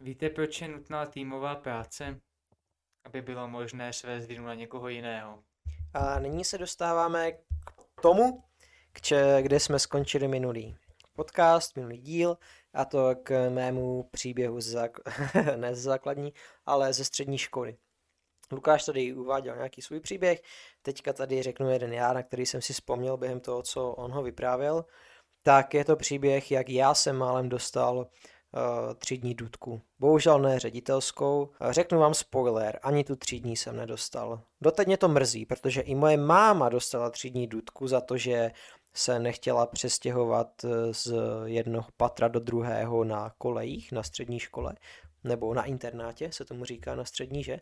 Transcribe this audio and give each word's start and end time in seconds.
Víte, 0.00 0.30
proč 0.30 0.60
je 0.60 0.68
nutná 0.68 1.06
týmová 1.06 1.54
práce? 1.54 2.20
Aby 3.04 3.22
bylo 3.22 3.48
možné 3.48 3.92
svést 3.92 4.28
vinu 4.28 4.44
na 4.44 4.54
někoho 4.54 4.88
jiného. 4.88 5.42
A 5.94 6.18
nyní 6.18 6.44
se 6.44 6.58
dostáváme 6.58 7.32
k 7.32 8.02
tomu, 8.02 8.42
k 8.92 9.00
če, 9.00 9.38
kde 9.42 9.60
jsme 9.60 9.78
skončili 9.78 10.28
minulý 10.28 10.76
podcast, 11.12 11.76
minulý 11.76 11.98
díl, 11.98 12.38
a 12.74 12.84
to 12.84 13.16
k 13.22 13.50
mému 13.50 14.02
příběhu 14.02 14.60
z 14.60 14.74
zák- 14.74 15.56
ne 15.56 15.74
z 15.74 15.82
základní, 15.82 16.32
ale 16.66 16.92
ze 16.92 17.04
střední 17.04 17.38
školy. 17.38 17.76
Lukáš 18.52 18.84
tady 18.84 19.14
uváděl 19.14 19.56
nějaký 19.56 19.82
svůj 19.82 20.00
příběh, 20.00 20.42
teďka 20.82 21.12
tady 21.12 21.42
řeknu 21.42 21.70
jeden 21.70 21.92
já, 21.92 22.12
na 22.12 22.22
který 22.22 22.46
jsem 22.46 22.62
si 22.62 22.72
vzpomněl 22.72 23.16
během 23.16 23.40
toho, 23.40 23.62
co 23.62 23.90
on 23.90 24.12
ho 24.12 24.22
vyprávěl. 24.22 24.84
Tak 25.42 25.74
je 25.74 25.84
to 25.84 25.96
příběh, 25.96 26.50
jak 26.50 26.68
já 26.68 26.94
jsem 26.94 27.16
málem 27.16 27.48
dostal 27.48 28.06
třídní 28.98 29.34
dudku. 29.34 29.80
Bohužel 29.98 30.38
ne 30.38 30.58
ředitelskou. 30.58 31.50
Řeknu 31.70 31.98
vám 31.98 32.14
spoiler, 32.14 32.78
ani 32.82 33.04
tu 33.04 33.16
třídní 33.16 33.56
jsem 33.56 33.76
nedostal. 33.76 34.40
Doteď 34.60 34.86
mě 34.86 34.96
to 34.96 35.08
mrzí, 35.08 35.46
protože 35.46 35.80
i 35.80 35.94
moje 35.94 36.16
máma 36.16 36.68
dostala 36.68 37.10
třídní 37.10 37.46
dudku 37.46 37.88
za 37.88 38.00
to, 38.00 38.16
že 38.16 38.50
se 38.94 39.18
nechtěla 39.18 39.66
přestěhovat 39.66 40.64
eh, 40.64 40.94
z 40.94 41.12
jednoho 41.44 41.88
patra 41.96 42.28
do 42.28 42.40
druhého 42.40 43.04
na 43.04 43.34
kolejích 43.38 43.92
na 43.92 44.02
střední 44.02 44.40
škole, 44.40 44.74
nebo 45.24 45.54
na 45.54 45.64
internátě 45.64 46.32
se 46.32 46.44
tomu 46.44 46.64
říká 46.64 46.94
na 46.94 47.04
střední, 47.04 47.44
že? 47.44 47.60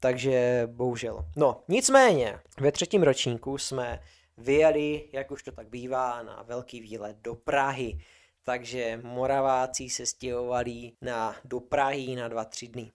Takže 0.00 0.62
bohužel. 0.72 1.24
No, 1.36 1.60
nicméně, 1.68 2.40
ve 2.60 2.72
třetím 2.72 3.02
ročníku 3.02 3.58
jsme 3.58 4.00
vyjeli, 4.38 5.08
jak 5.12 5.30
už 5.30 5.42
to 5.42 5.52
tak 5.52 5.68
bývá, 5.68 6.22
na 6.22 6.42
velký 6.42 6.80
výlet 6.80 7.16
do 7.16 7.34
Prahy. 7.34 7.98
Takže 8.46 9.00
Moraváci 9.02 9.90
se 9.90 10.06
stěhovali 10.06 10.92
na, 11.00 11.36
do 11.44 11.60
Prahy 11.60 12.16
na 12.16 12.28
dva, 12.28 12.44
tři 12.44 12.68
dny. 12.68 12.92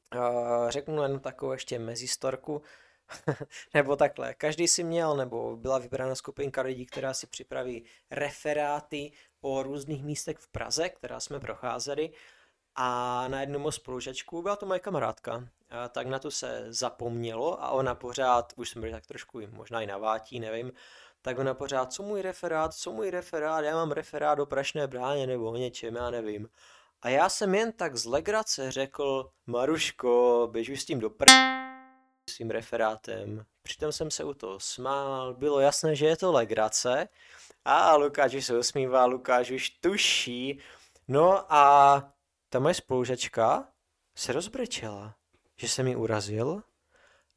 Řeknu 0.70 1.04
jen 1.04 1.20
takovou 1.20 1.52
ještě 1.52 1.80
mezistorku, 1.80 2.62
nebo 3.74 3.96
takhle. 3.96 4.34
Každý 4.34 4.68
si 4.68 4.84
měl, 4.84 5.18
nebo 5.18 5.58
byla 5.58 5.78
vybrána 5.78 6.16
skupinka 6.16 6.62
lidí, 6.62 6.86
která 6.86 7.14
si 7.14 7.28
připraví 7.28 7.84
referáty 8.12 9.12
o 9.42 9.64
různých 9.64 10.04
místech 10.04 10.38
v 10.38 10.48
Praze, 10.48 10.90
která 10.90 11.20
jsme 11.20 11.40
procházeli. 11.40 12.12
A 12.76 13.28
na 13.28 13.42
jednu 13.42 13.72
spolužačku 13.72 14.42
byla 14.42 14.56
to 14.56 14.66
moje 14.66 14.80
kamarádka. 14.80 15.48
A 15.70 15.90
tak 15.90 16.08
na 16.08 16.20
to 16.20 16.32
se 16.32 16.66
zapomnělo 16.68 17.64
a 17.64 17.70
ona 17.70 17.96
pořád, 17.96 18.54
už 18.56 18.70
jsme 18.70 18.82
byli 18.82 18.92
tak 18.92 19.08
trošku 19.08 19.42
možná 19.52 19.82
i 19.82 19.88
navátí, 19.88 20.40
nevím, 20.40 20.72
tak 21.22 21.40
ona 21.40 21.54
pořád, 21.54 21.94
co 21.94 22.04
můj 22.04 22.22
referát, 22.22 22.74
co 22.74 22.92
můj 22.92 23.10
referát, 23.10 23.66
já 23.66 23.76
mám 23.76 23.92
referát 23.92 24.40
o 24.40 24.46
Prašné 24.46 24.88
bráně 24.88 25.28
nebo 25.28 25.52
o 25.52 25.56
něčem, 25.56 25.96
já 25.96 26.10
nevím. 26.10 26.50
A 27.02 27.10
já 27.10 27.30
jsem 27.30 27.56
jen 27.56 27.72
tak 27.72 27.96
z 27.96 28.06
legrace 28.06 28.72
řekl, 28.72 29.30
Maruško, 29.48 30.48
běž 30.52 30.70
už 30.70 30.82
s 30.82 30.86
tím 30.86 31.00
do 31.00 31.10
pr... 31.10 31.26
svým 32.30 32.50
referátem. 32.50 33.46
Přitom 33.62 33.92
jsem 33.92 34.12
se 34.12 34.24
u 34.24 34.34
toho 34.34 34.60
smál, 34.60 35.34
bylo 35.34 35.60
jasné, 35.60 35.96
že 35.96 36.06
je 36.06 36.18
to 36.18 36.32
legrace. 36.32 37.08
A 37.66 37.96
Lukáš 37.96 38.34
už 38.34 38.46
se 38.46 38.58
usmívá, 38.58 39.06
Lukáš 39.06 39.52
už 39.52 39.70
tuší. 39.70 40.60
No 41.08 41.54
a 41.54 42.04
ta 42.50 42.60
moje 42.60 42.74
spolužačka 42.74 43.68
se 44.16 44.34
rozbrečela, 44.34 45.16
že 45.58 45.68
se 45.68 45.84
mi 45.84 45.96
urazil 45.96 46.64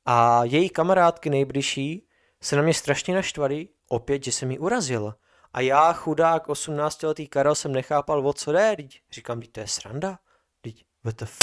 a 0.05 0.44
její 0.44 0.70
kamarádky 0.70 1.30
nejbližší 1.30 2.08
se 2.42 2.56
na 2.56 2.62
mě 2.62 2.74
strašně 2.74 3.14
naštvali, 3.14 3.68
opět, 3.88 4.24
že 4.24 4.32
se 4.32 4.46
mi 4.46 4.58
urazil. 4.58 5.14
A 5.52 5.60
já, 5.60 5.92
chudák 5.92 6.48
18-letý 6.48 7.28
Karel, 7.28 7.54
jsem 7.54 7.72
nechápal, 7.72 8.28
o 8.28 8.32
co 8.32 8.52
jde. 8.52 8.76
Teď 8.76 9.00
říkám, 9.12 9.40
teď 9.40 9.52
to 9.52 9.60
je 9.60 9.66
sranda. 9.66 10.18
Teď, 10.60 10.84
what 11.04 11.16
the 11.16 11.24
f... 11.24 11.38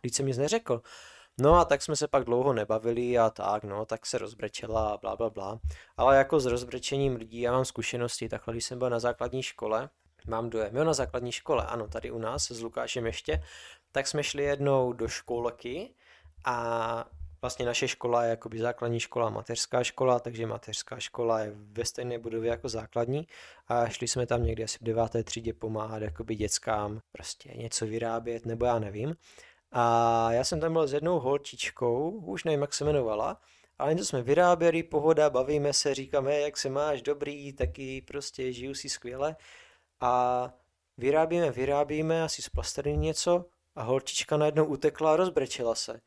Teď 0.00 0.14
jsem 0.14 0.26
nic 0.26 0.38
neřekl. 0.38 0.82
No 1.40 1.54
a 1.54 1.64
tak 1.64 1.82
jsme 1.82 1.96
se 1.96 2.08
pak 2.08 2.24
dlouho 2.24 2.52
nebavili 2.52 3.18
a 3.18 3.30
tak, 3.30 3.64
no, 3.64 3.84
tak 3.84 4.06
se 4.06 4.18
rozbrečela 4.18 4.88
a 4.88 4.96
bla, 4.96 5.16
bla, 5.16 5.30
bla. 5.30 5.60
Ale 5.96 6.16
jako 6.16 6.40
s 6.40 6.46
rozbrečením 6.46 7.16
lidí, 7.16 7.40
já 7.40 7.52
mám 7.52 7.64
zkušenosti, 7.64 8.28
takhle, 8.28 8.54
když 8.54 8.64
jsem 8.64 8.78
byl 8.78 8.90
na 8.90 8.98
základní 8.98 9.42
škole, 9.42 9.90
mám 10.26 10.50
dojem, 10.50 10.76
jo, 10.76 10.84
na 10.84 10.94
základní 10.94 11.32
škole, 11.32 11.66
ano, 11.66 11.88
tady 11.88 12.10
u 12.10 12.18
nás 12.18 12.50
s 12.50 12.60
Lukášem 12.60 13.06
ještě, 13.06 13.42
tak 13.92 14.06
jsme 14.06 14.22
šli 14.22 14.42
jednou 14.42 14.92
do 14.92 15.08
školky 15.08 15.94
a 16.44 17.04
vlastně 17.44 17.66
naše 17.66 17.88
škola 17.88 18.24
je 18.24 18.30
jakoby 18.30 18.58
základní 18.58 19.00
škola, 19.00 19.30
mateřská 19.30 19.84
škola, 19.84 20.20
takže 20.20 20.46
mateřská 20.46 21.00
škola 21.00 21.40
je 21.40 21.52
ve 21.54 21.84
stejné 21.84 22.18
budově 22.18 22.50
jako 22.50 22.68
základní 22.68 23.26
a 23.68 23.88
šli 23.88 24.08
jsme 24.08 24.26
tam 24.26 24.44
někdy 24.44 24.64
asi 24.64 24.78
v 24.78 24.84
deváté 24.84 25.24
třídě 25.24 25.52
pomáhat 25.52 26.02
jakoby 26.02 26.34
dětskám 26.34 27.00
prostě 27.12 27.48
něco 27.54 27.86
vyrábět, 27.86 28.46
nebo 28.46 28.66
já 28.66 28.78
nevím. 28.78 29.16
A 29.72 30.32
já 30.32 30.44
jsem 30.44 30.60
tam 30.60 30.72
byl 30.72 30.86
s 30.86 30.92
jednou 30.92 31.18
holčičkou, 31.18 32.10
už 32.10 32.44
nevím, 32.44 32.60
jak 32.60 32.74
se 32.74 32.84
jmenovala, 32.84 33.40
ale 33.78 33.94
něco 33.94 34.06
jsme 34.06 34.22
vyráběli, 34.22 34.82
pohoda, 34.82 35.30
bavíme 35.30 35.72
se, 35.72 35.94
říkáme, 35.94 36.40
jak 36.40 36.56
se 36.56 36.70
máš, 36.70 37.02
dobrý, 37.02 37.52
taky 37.52 38.02
prostě 38.02 38.52
žiju 38.52 38.74
si 38.74 38.88
skvěle. 38.88 39.36
A 40.00 40.52
vyrábíme, 40.96 41.50
vyrábíme, 41.50 42.22
asi 42.22 42.42
z 42.42 42.48
plasterny 42.48 42.96
něco 42.96 43.44
a 43.74 43.82
holčička 43.82 44.36
najednou 44.36 44.64
utekla 44.64 45.12
a 45.12 45.16
rozbrečela 45.16 45.74
se. 45.74 46.00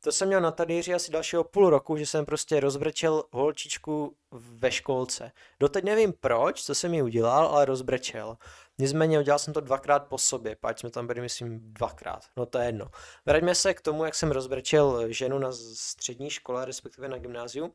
To 0.00 0.12
jsem 0.12 0.28
měl 0.28 0.40
na 0.40 0.50
talíři 0.50 0.94
asi 0.94 1.12
dalšího 1.12 1.44
půl 1.44 1.70
roku, 1.70 1.96
že 1.96 2.06
jsem 2.06 2.26
prostě 2.26 2.60
rozbrečel 2.60 3.24
holčičku 3.32 4.16
ve 4.30 4.72
školce. 4.72 5.32
Doteď 5.60 5.84
nevím 5.84 6.12
proč, 6.12 6.62
co 6.62 6.74
jsem 6.74 6.90
mi 6.90 7.02
udělal, 7.02 7.46
ale 7.46 7.64
rozbrečel. 7.64 8.36
Nicméně 8.78 9.18
udělal 9.18 9.38
jsem 9.38 9.54
to 9.54 9.60
dvakrát 9.60 10.08
po 10.08 10.18
sobě, 10.18 10.56
páč 10.56 10.80
jsme 10.80 10.90
tam 10.90 11.06
byli, 11.06 11.20
myslím, 11.20 11.60
dvakrát. 11.74 12.24
No 12.36 12.46
to 12.46 12.58
je 12.58 12.66
jedno. 12.66 12.90
Vraťme 13.26 13.54
se 13.54 13.74
k 13.74 13.80
tomu, 13.80 14.04
jak 14.04 14.14
jsem 14.14 14.30
rozbrečel 14.30 15.12
ženu 15.12 15.38
na 15.38 15.52
střední 15.74 16.30
škole, 16.30 16.64
respektive 16.64 17.08
na 17.08 17.18
gymnáziu. 17.18 17.74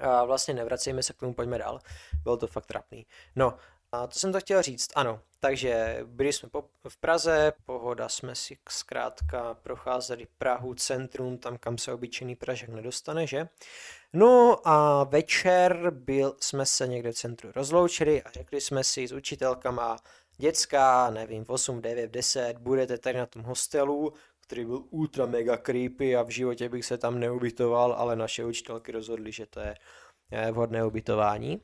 A 0.00 0.24
vlastně 0.24 0.54
nevracejme 0.54 1.02
se 1.02 1.12
k 1.12 1.16
tomu, 1.16 1.34
pojďme 1.34 1.58
dál. 1.58 1.80
Bylo 2.22 2.36
to 2.36 2.46
fakt 2.46 2.66
trapný. 2.66 3.06
No, 3.36 3.54
a 3.92 4.06
to 4.06 4.18
jsem 4.18 4.32
to 4.32 4.40
chtěl 4.40 4.62
říct, 4.62 4.88
ano. 4.94 5.20
Takže 5.40 6.00
byli 6.04 6.32
jsme 6.32 6.48
po, 6.48 6.64
v 6.88 6.96
Praze, 6.96 7.52
pohoda 7.66 8.08
jsme 8.08 8.34
si 8.34 8.58
zkrátka 8.68 9.54
procházeli 9.54 10.26
Prahu, 10.38 10.74
centrum, 10.74 11.38
tam 11.38 11.58
kam 11.58 11.78
se 11.78 11.92
obyčejný 11.92 12.36
Pražek 12.36 12.68
nedostane, 12.68 13.26
že? 13.26 13.48
No 14.12 14.60
a 14.68 15.04
večer 15.04 15.90
byl, 15.90 16.36
jsme 16.40 16.66
se 16.66 16.88
někde 16.88 17.12
v 17.12 17.14
centru 17.14 17.52
rozloučili 17.52 18.22
a 18.22 18.30
řekli 18.30 18.60
jsme 18.60 18.84
si 18.84 19.08
s 19.08 19.12
učitelkama, 19.12 19.96
dětská, 20.36 21.10
nevím, 21.10 21.44
v 21.44 21.50
8, 21.50 21.82
9, 21.82 22.10
10, 22.10 22.58
budete 22.58 22.98
tady 22.98 23.18
na 23.18 23.26
tom 23.26 23.42
hostelu, 23.42 24.12
který 24.40 24.64
byl 24.64 24.84
ultra 24.90 25.26
mega 25.26 25.56
creepy 25.56 26.16
a 26.16 26.22
v 26.22 26.28
životě 26.28 26.68
bych 26.68 26.84
se 26.84 26.98
tam 26.98 27.20
neubytoval, 27.20 27.92
ale 27.92 28.16
naše 28.16 28.44
učitelky 28.44 28.92
rozhodly, 28.92 29.32
že 29.32 29.46
to 29.46 29.60
je 29.60 29.74
vhodné 30.52 30.84
ubytování. 30.84 31.62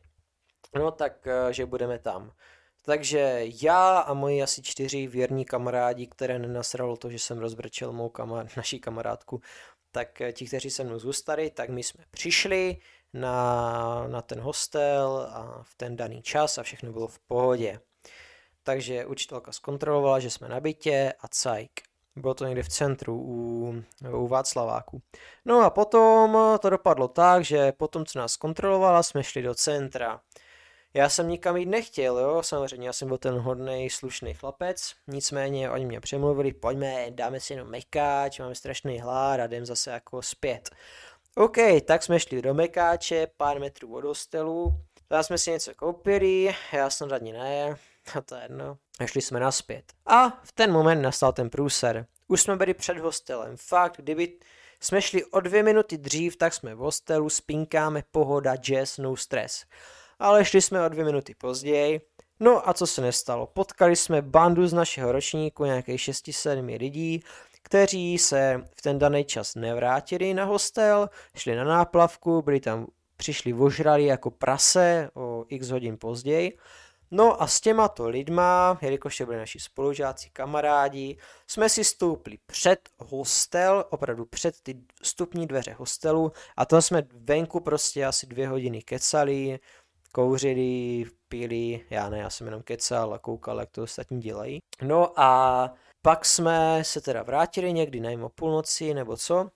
No 0.74 0.90
tak, 0.90 1.26
eh, 1.26 1.52
že 1.52 1.66
budeme 1.66 1.98
tam. 1.98 2.32
Takže 2.84 3.42
já 3.62 3.98
a 3.98 4.14
moji 4.14 4.42
asi 4.42 4.62
čtyři 4.62 5.06
věrní 5.06 5.44
kamarádi, 5.44 6.06
které 6.06 6.38
nenasralo 6.38 6.96
to, 6.96 7.10
že 7.10 7.18
jsem 7.18 7.38
rozbrčel 7.38 7.92
mou 7.92 8.08
kamar- 8.08 8.48
naší 8.56 8.80
kamarádku, 8.80 9.40
tak 9.92 10.20
eh, 10.20 10.32
ti, 10.32 10.46
kteří 10.46 10.70
se 10.70 10.84
mnou 10.84 10.98
zůstali, 10.98 11.50
tak 11.50 11.70
my 11.70 11.82
jsme 11.82 12.04
přišli 12.10 12.76
na, 13.12 14.06
na 14.08 14.22
ten 14.22 14.40
hostel 14.40 15.28
a 15.32 15.62
v 15.62 15.74
ten 15.74 15.96
daný 15.96 16.22
čas 16.22 16.58
a 16.58 16.62
všechno 16.62 16.92
bylo 16.92 17.08
v 17.08 17.18
pohodě. 17.18 17.80
Takže 18.62 19.06
učitelka 19.06 19.52
zkontrolovala, 19.52 20.20
že 20.20 20.30
jsme 20.30 20.48
na 20.48 20.60
bytě 20.60 21.12
a 21.20 21.28
cajk. 21.28 21.70
Bylo 22.16 22.34
to 22.34 22.44
někde 22.46 22.62
v 22.62 22.68
centru 22.68 23.22
u, 23.22 23.74
u 24.12 24.26
Václaváku. 24.26 25.02
No 25.44 25.60
a 25.60 25.70
potom 25.70 26.38
to 26.58 26.70
dopadlo 26.70 27.08
tak, 27.08 27.44
že 27.44 27.72
potom, 27.72 28.04
co 28.04 28.18
nás 28.18 28.36
kontrolovala, 28.36 29.02
jsme 29.02 29.24
šli 29.24 29.42
do 29.42 29.54
centra. 29.54 30.20
Já 30.94 31.08
jsem 31.08 31.28
nikam 31.28 31.56
jít 31.56 31.66
nechtěl, 31.66 32.18
jo, 32.18 32.42
samozřejmě, 32.42 32.86
já 32.86 32.92
jsem 32.92 33.08
byl 33.08 33.18
ten 33.18 33.34
hodný, 33.34 33.90
slušný 33.90 34.34
chlapec, 34.34 34.94
nicméně 35.06 35.70
oni 35.70 35.86
mě 35.86 36.00
přemluvili, 36.00 36.52
pojďme, 36.52 37.06
dáme 37.10 37.40
si 37.40 37.52
jenom 37.52 37.70
mekáč, 37.70 38.38
máme 38.38 38.54
strašný 38.54 39.00
hlad 39.00 39.40
a 39.40 39.44
jdem 39.44 39.66
zase 39.66 39.90
jako 39.90 40.22
zpět. 40.22 40.70
OK, 41.34 41.56
tak 41.84 42.02
jsme 42.02 42.20
šli 42.20 42.42
do 42.42 42.54
mekáče, 42.54 43.26
pár 43.36 43.60
metrů 43.60 43.94
od 43.94 44.04
hostelu, 44.04 44.74
tam 45.08 45.22
jsme 45.22 45.38
si 45.38 45.50
něco 45.50 45.74
koupili, 45.74 46.54
já 46.72 46.90
jsem 46.90 47.12
ani 47.12 47.32
ne, 47.32 47.76
a 48.14 48.20
to 48.20 48.34
je 48.34 48.42
jedno. 48.42 48.78
A 49.00 49.06
šli 49.06 49.22
jsme 49.22 49.40
naspět. 49.40 49.84
A 50.06 50.28
v 50.44 50.52
ten 50.52 50.72
moment 50.72 51.02
nastal 51.02 51.32
ten 51.32 51.50
průser. 51.50 52.06
Už 52.28 52.42
jsme 52.42 52.56
byli 52.56 52.74
před 52.74 52.98
hostelem. 52.98 53.56
Fakt, 53.56 53.96
kdyby 53.96 54.38
jsme 54.80 55.02
šli 55.02 55.24
o 55.24 55.40
dvě 55.40 55.62
minuty 55.62 55.98
dřív, 55.98 56.36
tak 56.36 56.54
jsme 56.54 56.74
v 56.74 56.78
hostelu, 56.78 57.28
spinkáme, 57.28 58.02
pohoda, 58.10 58.56
jazz, 58.56 58.98
no 58.98 59.16
stress 59.16 59.64
ale 60.18 60.44
šli 60.44 60.62
jsme 60.62 60.86
o 60.86 60.88
dvě 60.88 61.04
minuty 61.04 61.34
později. 61.34 62.00
No 62.40 62.68
a 62.68 62.74
co 62.74 62.86
se 62.86 63.00
nestalo? 63.00 63.46
Potkali 63.46 63.96
jsme 63.96 64.22
bandu 64.22 64.66
z 64.66 64.72
našeho 64.72 65.12
ročníku, 65.12 65.64
nějakých 65.64 66.00
6-7 66.00 66.78
lidí, 66.78 67.22
kteří 67.62 68.18
se 68.18 68.64
v 68.76 68.82
ten 68.82 68.98
daný 68.98 69.24
čas 69.24 69.54
nevrátili 69.54 70.34
na 70.34 70.44
hostel, 70.44 71.10
šli 71.34 71.56
na 71.56 71.64
náplavku, 71.64 72.42
byli 72.42 72.60
tam, 72.60 72.86
přišli 73.16 73.52
vožrali 73.52 74.04
jako 74.04 74.30
prase 74.30 75.10
o 75.14 75.44
x 75.48 75.70
hodin 75.70 75.96
později. 75.98 76.58
No 77.10 77.42
a 77.42 77.46
s 77.46 77.60
těmato 77.60 78.08
lidma, 78.08 78.78
jelikož 78.82 79.18
to 79.18 79.26
byli 79.26 79.38
naši 79.38 79.60
spolužáci, 79.60 80.30
kamarádi, 80.32 81.18
jsme 81.46 81.68
si 81.68 81.84
stoupli 81.84 82.38
před 82.46 82.88
hostel, 82.98 83.84
opravdu 83.90 84.24
před 84.26 84.60
ty 84.62 84.80
vstupní 85.02 85.46
dveře 85.46 85.72
hostelu 85.72 86.32
a 86.56 86.66
tam 86.66 86.82
jsme 86.82 87.02
venku 87.12 87.60
prostě 87.60 88.06
asi 88.06 88.26
dvě 88.26 88.48
hodiny 88.48 88.82
kecali, 88.82 89.58
kouřili, 90.12 91.04
pili, 91.28 91.80
já 91.90 92.10
ne, 92.10 92.18
já 92.18 92.30
jsem 92.30 92.46
jenom 92.46 92.62
kecal 92.62 93.14
a 93.14 93.18
koukal, 93.18 93.60
jak 93.60 93.70
to 93.70 93.82
ostatní 93.82 94.20
dělají. 94.20 94.58
No 94.82 95.20
a 95.20 95.70
pak 96.02 96.24
jsme 96.24 96.84
se 96.84 97.00
teda 97.00 97.22
vrátili 97.22 97.72
někdy 97.72 98.00
nevím 98.00 98.24
o 98.24 98.28
půlnoci 98.28 98.94
nebo 98.94 99.16
co. 99.16 99.50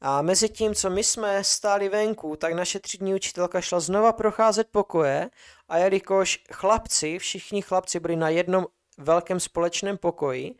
A 0.00 0.22
mezi 0.22 0.48
tím, 0.48 0.74
co 0.74 0.90
my 0.90 1.04
jsme 1.04 1.44
stáli 1.44 1.88
venku, 1.88 2.36
tak 2.36 2.52
naše 2.52 2.80
třídní 2.80 3.14
učitelka 3.14 3.60
šla 3.60 3.80
znova 3.80 4.12
procházet 4.12 4.68
pokoje 4.70 5.30
a 5.68 5.78
jelikož 5.78 6.44
chlapci, 6.52 7.18
všichni 7.18 7.62
chlapci 7.62 8.00
byli 8.00 8.16
na 8.16 8.28
jednom 8.28 8.66
velkém 8.98 9.40
společném 9.40 9.98
pokoji, 9.98 10.54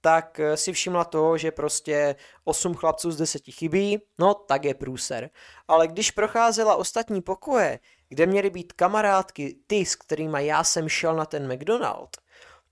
tak 0.00 0.40
eh, 0.40 0.56
si 0.56 0.72
všimla 0.72 1.04
toho, 1.04 1.38
že 1.38 1.50
prostě 1.50 2.16
8 2.44 2.74
chlapců 2.74 3.10
z 3.10 3.16
10 3.16 3.42
chybí, 3.50 3.98
no 4.18 4.34
tak 4.34 4.64
je 4.64 4.74
průser. 4.74 5.30
Ale 5.68 5.88
když 5.88 6.10
procházela 6.10 6.76
ostatní 6.76 7.22
pokoje, 7.22 7.78
kde 8.14 8.26
měly 8.26 8.50
být 8.50 8.72
kamarádky, 8.72 9.56
ty, 9.66 9.86
s 9.86 9.96
kterými 9.96 10.46
já 10.46 10.64
jsem 10.64 10.88
šel 10.88 11.16
na 11.16 11.26
ten 11.26 11.52
McDonald, 11.54 12.16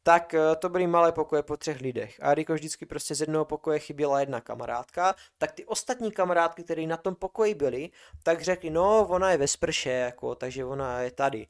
tak 0.03 0.35
eh, 0.35 0.57
to 0.57 0.69
byly 0.69 0.87
malé 0.87 1.13
pokoje 1.13 1.43
po 1.43 1.57
třech 1.57 1.81
lidech. 1.81 2.19
A 2.23 2.31
jelikož 2.31 2.61
vždycky 2.61 2.87
prostě 2.87 3.15
z 3.15 3.21
jednoho 3.21 3.45
pokoje 3.45 3.79
chyběla 3.79 4.21
jedna 4.21 4.41
kamarádka, 4.41 5.15
tak 5.39 5.53
ty 5.53 5.65
ostatní 5.65 6.13
kamarádky, 6.13 6.65
které 6.65 6.87
na 6.87 6.97
tom 6.97 7.15
pokoji 7.15 7.55
byly, 7.55 7.91
tak 8.23 8.43
řekli, 8.43 8.71
no 8.71 9.07
ona 9.09 9.31
je 9.31 9.39
ve 9.39 9.49
sprše, 9.49 9.91
jako, 9.91 10.35
takže 10.35 10.65
ona 10.65 11.01
je 11.01 11.11
tady. 11.11 11.47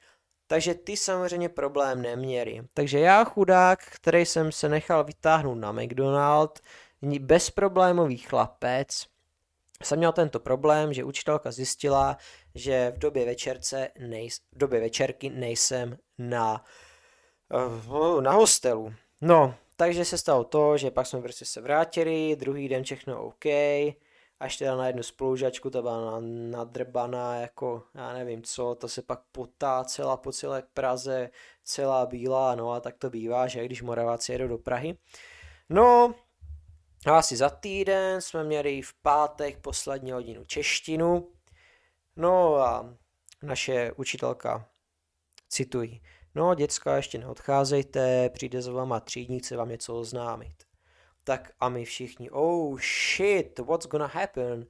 Takže 0.47 0.75
ty 0.75 0.97
samozřejmě 0.97 1.49
problém 1.49 2.03
neměli. 2.03 2.61
Takže 2.75 2.99
já 2.99 3.25
chudák, 3.25 3.79
který 3.85 4.27
jsem 4.27 4.53
se 4.53 4.69
nechal 4.69 5.05
vytáhnout 5.05 5.59
na 5.59 5.73
McDonald, 5.73 6.61
bezproblémový 7.21 8.19
chlapec, 8.19 9.07
jsem 9.85 9.99
měl 9.99 10.13
tento 10.13 10.41
problém, 10.41 10.93
že 10.93 11.05
učitelka 11.05 11.51
zjistila, 11.51 12.17
že 12.55 12.93
v 12.97 12.99
době 12.99 13.25
večerce 13.25 13.89
nejs, 13.99 14.41
v 14.53 14.59
době 14.59 14.81
večerky 14.81 15.31
nejsem 15.31 15.97
na, 16.19 16.65
uh, 17.89 18.21
na 18.21 18.33
hostelu. 18.33 18.95
No, 19.21 19.55
takže 19.77 20.05
se 20.05 20.19
stalo 20.19 20.45
to, 20.45 20.77
že 20.77 20.91
pak 20.91 21.07
jsme 21.07 21.23
prostě 21.23 21.45
se 21.45 21.61
vrátili, 21.61 22.37
druhý 22.37 22.69
den 22.69 22.85
všechno 22.85 23.25
OK, 23.25 23.47
až 24.41 24.57
teda 24.57 24.77
na 24.77 24.87
jednu 24.87 25.03
spolužačku, 25.03 25.71
ta 25.71 25.83
byla 25.83 26.21
nadrbaná, 26.51 27.37
jako 27.37 27.83
já 27.95 28.13
nevím 28.13 28.43
co, 28.43 28.75
to 28.75 28.89
se 28.89 29.03
pak 29.03 29.21
potácela 29.33 30.17
po 30.17 30.33
celé 30.33 30.63
Praze, 30.75 31.31
celá 31.65 32.07
bílá, 32.07 32.55
no 32.55 32.73
a 32.73 32.81
tak 32.81 32.97
to 32.99 33.11
bývá, 33.11 33.47
že 33.47 33.65
když 33.65 33.83
Moraváci 33.83 34.33
jedou 34.33 34.49
do 34.49 34.59
Prahy. 34.59 34.97
No, 35.69 36.15
asi 37.07 37.37
za 37.37 37.51
týden 37.51 38.21
jsme 38.21 38.45
měli 38.45 38.83
v 38.83 38.95
pátek 38.95 39.59
poslední 39.59 40.13
hodinu 40.13 40.45
češtinu, 40.45 41.33
no 42.17 42.57
a 42.57 42.97
naše 43.43 43.93
učitelka, 43.93 44.69
cituji, 45.49 46.01
no 46.35 46.55
děcka, 46.55 46.97
ještě 46.97 47.19
neodcházejte, 47.19 48.31
přijde 48.31 48.63
za 48.63 48.73
váma 48.73 49.01
třídník, 49.01 49.45
chce 49.45 49.57
vám 49.57 49.69
něco 49.69 49.95
oznámit 49.95 50.73
tak 51.25 51.53
a 51.61 51.69
my 51.69 51.85
všichni, 51.85 52.31
oh 52.31 52.79
shit, 52.81 53.59
what's 53.59 53.87
gonna 53.87 54.07
happen? 54.07 54.67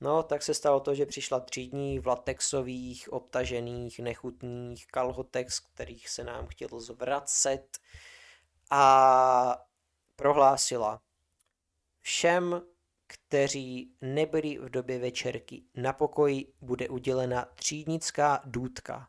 No, 0.00 0.22
tak 0.22 0.42
se 0.42 0.54
stalo 0.54 0.80
to, 0.80 0.94
že 0.94 1.06
přišla 1.06 1.40
třídní 1.40 1.98
v 1.98 2.06
latexových, 2.06 3.12
obtažených, 3.12 3.98
nechutných 3.98 4.86
kalhotek, 4.86 5.52
z 5.52 5.60
kterých 5.60 6.08
se 6.08 6.24
nám 6.24 6.46
chtělo 6.46 6.80
zvracet 6.80 7.78
a 8.70 9.64
prohlásila 10.16 11.00
všem, 12.02 12.62
kteří 13.06 13.92
nebyli 14.00 14.58
v 14.58 14.68
době 14.68 14.98
večerky 14.98 15.62
na 15.74 15.92
pokoji, 15.92 16.52
bude 16.60 16.88
udělena 16.88 17.46
třídnická 17.54 18.40
důdka. 18.44 19.08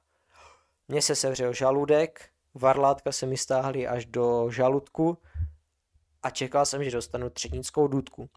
Mně 0.87 1.01
se 1.01 1.15
sevřel 1.15 1.53
žaludek, 1.53 2.29
varlátka 2.53 3.11
se 3.11 3.25
mi 3.25 3.37
stáhly 3.37 3.87
až 3.87 4.05
do 4.05 4.51
žaludku, 4.51 5.17
a 6.23 6.29
čekal 6.29 6.65
jsem, 6.65 6.83
že 6.83 6.91
dostanu 6.91 7.29
třetnickou 7.29 7.87
důdku. 7.87 8.29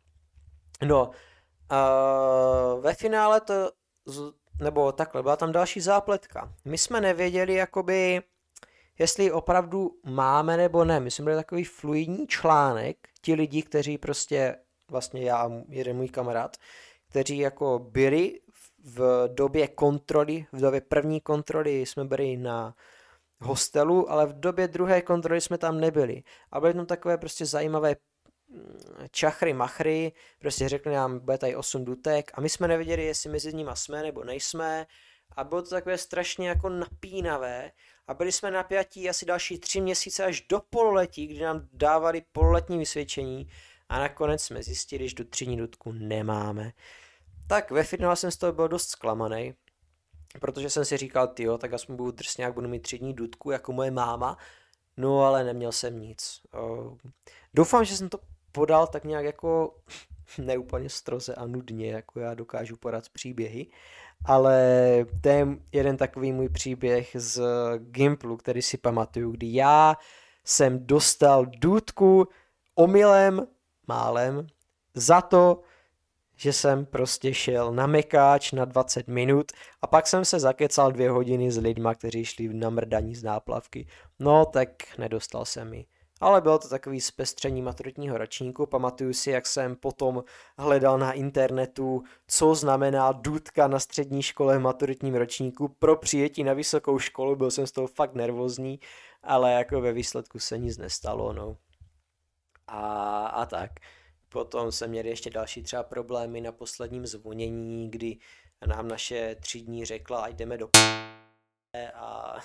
No, 0.83 1.11
uh, 1.11 2.83
ve 2.83 2.95
finále 2.95 3.41
to, 3.41 3.73
nebo 4.61 4.93
takhle, 4.93 5.23
byla 5.23 5.37
tam 5.37 5.53
další 5.53 5.81
zápletka. 5.81 6.53
My 6.65 6.79
jsme 6.79 7.01
nevěděli, 7.01 7.55
jakoby, 7.55 8.23
jestli 8.99 9.33
opravdu 9.33 9.91
máme 10.05 10.57
nebo 10.57 10.85
ne. 10.85 11.01
My 11.01 11.11
jsme 11.11 11.25
byli 11.25 11.37
takový 11.37 11.65
fluidní 11.65 12.27
článek, 12.27 13.09
ti 13.23 13.35
lidi, 13.35 13.63
kteří 13.63 13.99
prostě, 13.99 14.57
vlastně 14.91 15.23
já 15.23 15.37
a 15.37 15.51
jeden 15.69 15.97
můj 15.97 16.09
kamarád, 16.09 16.57
kteří 17.09 17.39
jako 17.39 17.79
byli 17.79 18.41
v 18.85 19.29
době 19.29 19.69
kontroly, 19.69 20.47
v 20.53 20.61
době 20.61 20.81
první 20.81 21.21
kontroly 21.21 21.87
jsme 21.87 22.05
byli 22.05 22.37
na 22.37 22.75
hostelu, 23.41 24.11
ale 24.11 24.27
v 24.27 24.41
době 24.41 24.69
druhé 24.69 25.03
kontroly 25.03 25.41
jsme 25.41 25.59
tam 25.59 25.81
nebyli. 25.81 26.23
A 26.53 26.61
byly 26.61 26.75
tam 26.75 26.87
takové 26.87 27.19
prostě 27.19 27.47
zajímavé 27.47 27.97
mm, 28.49 29.07
čachry, 29.11 29.53
machry, 29.53 30.13
prostě 30.39 30.69
řekli 30.69 30.93
nám, 30.93 31.19
bude 31.19 31.39
tady 31.39 31.57
8 31.57 31.85
dutek. 31.85 32.31
A 32.35 32.41
my 32.41 32.49
jsme 32.49 32.69
nevěděli, 32.69 33.05
jestli 33.05 33.31
mezi 33.31 33.55
nimi 33.55 33.71
jsme 33.75 34.03
nebo 34.03 34.25
nejsme. 34.25 34.87
A 35.37 35.45
bylo 35.45 35.63
to 35.63 35.71
takové 35.71 35.99
strašně 35.99 36.49
jako 36.49 36.69
napínavé 36.69 37.71
a 38.09 38.15
byli 38.15 38.33
jsme 38.33 38.51
napjatí 38.51 39.09
asi 39.09 39.27
další 39.27 39.59
tři 39.59 39.81
měsíce 39.81 40.25
až 40.25 40.41
do 40.41 40.61
pololetí, 40.71 41.27
kdy 41.27 41.41
nám 41.41 41.69
dávali 41.73 42.23
pololetní 42.33 42.79
vysvědčení 42.79 43.49
a 43.89 43.99
nakonec 43.99 44.43
jsme 44.43 44.63
zjistili, 44.63 45.09
že 45.09 45.15
do 45.15 45.25
třídní 45.25 45.57
dudku 45.57 45.93
nemáme. 45.93 46.73
Tak 47.47 47.71
ve 47.71 47.85
finále 47.85 48.17
jsem 48.17 48.31
z 48.31 48.37
toho 48.37 48.53
byl 48.53 48.69
dost 48.69 48.89
zklamaný, 48.89 49.55
protože 50.41 50.71
jsem 50.71 50.85
si 50.85 50.97
říkal, 50.97 51.29
tyjo, 51.29 51.59
tak 51.59 51.73
aspoň 51.73 51.97
budu 51.97 52.11
drsňák, 52.11 52.55
budu 52.55 52.69
mít 52.69 52.83
třídní 52.83 53.15
dudku 53.15 53.51
jako 53.51 53.73
moje 53.73 53.91
máma, 53.91 54.39
no 54.97 55.21
ale 55.21 55.45
neměl 55.45 55.73
jsem 55.73 56.01
nic. 56.01 56.41
Doufám, 57.55 57.85
že 57.85 57.97
jsem 57.97 58.09
to 58.09 58.19
podal 58.53 58.87
tak 58.87 59.05
nějak 59.05 59.25
jako 59.25 59.77
neúplně 60.39 60.91
stroze 60.91 61.35
a 61.35 61.47
nudně, 61.47 61.93
jako 61.93 62.21
já 62.21 62.35
dokážu 62.35 62.77
podat 62.77 63.09
příběhy, 63.09 63.67
ale 64.25 64.61
to 65.21 65.29
je 65.29 65.47
jeden 65.73 65.97
takový 65.97 66.33
můj 66.33 66.49
příběh 66.49 67.11
z 67.15 67.43
Gimplu, 67.79 68.37
který 68.37 68.63
si 68.63 68.79
pamatuju, 68.79 69.31
kdy 69.31 69.55
já 69.55 69.97
jsem 70.45 70.87
dostal 70.87 71.47
důdku 71.47 72.29
omylem, 72.75 73.47
málem, 73.89 74.47
za 74.95 75.21
to, 75.21 75.61
že 76.37 76.53
jsem 76.53 76.87
prostě 76.87 77.35
šel 77.35 77.73
na 77.73 77.87
mekáč 77.87 78.53
na 78.53 78.65
20 78.65 79.09
minut 79.09 79.53
a 79.83 79.87
pak 79.87 80.07
jsem 80.07 80.25
se 80.25 80.41
zakecal 80.41 80.93
dvě 80.93 81.11
hodiny 81.11 81.51
s 81.51 81.59
lidma, 81.59 81.95
kteří 81.95 82.25
šli 82.25 82.49
na 82.49 82.71
mrdaní 82.71 83.15
z 83.15 83.23
náplavky. 83.23 83.87
No, 84.19 84.47
tak 84.47 84.99
nedostal 84.99 85.45
jsem 85.45 85.71
mi. 85.71 85.87
Ale 86.21 86.41
bylo 86.41 86.59
to 86.59 86.69
takový 86.69 87.01
zpestření 87.01 87.63
maturitního 87.63 88.19
ročníku. 88.19 88.67
Pamatuju 88.67 89.13
si, 89.13 89.31
jak 89.31 89.47
jsem 89.47 89.77
potom 89.77 90.25
hledal 90.59 90.99
na 90.99 91.13
internetu, 91.13 92.03
co 92.27 92.55
znamená 92.55 93.13
důdka 93.13 93.69
na 93.69 93.79
střední 93.79 94.23
škole 94.23 94.59
v 94.59 94.61
maturitním 94.61 95.15
ročníku 95.15 95.69
pro 95.69 95.97
přijetí 95.97 96.45
na 96.45 96.53
vysokou 96.53 96.99
školu. 96.99 97.37
Byl 97.37 97.51
jsem 97.51 97.67
z 97.67 97.73
toho 97.73 97.87
fakt 97.87 98.15
nervózní, 98.15 98.81
ale 99.23 99.53
jako 99.53 99.81
ve 99.81 99.93
výsledku 99.93 100.39
se 100.39 100.59
nic 100.59 100.79
nestalo, 100.79 101.33
no. 101.33 101.57
A, 102.67 103.27
a 103.27 103.47
tak. 103.47 103.71
Potom 104.29 104.73
se 104.73 104.87
měli 104.87 105.09
ještě 105.09 105.31
další 105.31 105.63
třeba 105.63 105.83
problémy 105.83 106.41
na 106.41 106.53
posledním 106.53 107.07
zvonění, 107.07 107.91
kdy 107.91 108.19
nám 108.67 108.89
naše 108.89 109.37
třídní 109.41 109.85
řekla, 109.85 110.21
ať 110.21 110.35
jdeme 110.35 110.59
do 110.59 110.69
a, 111.95 112.39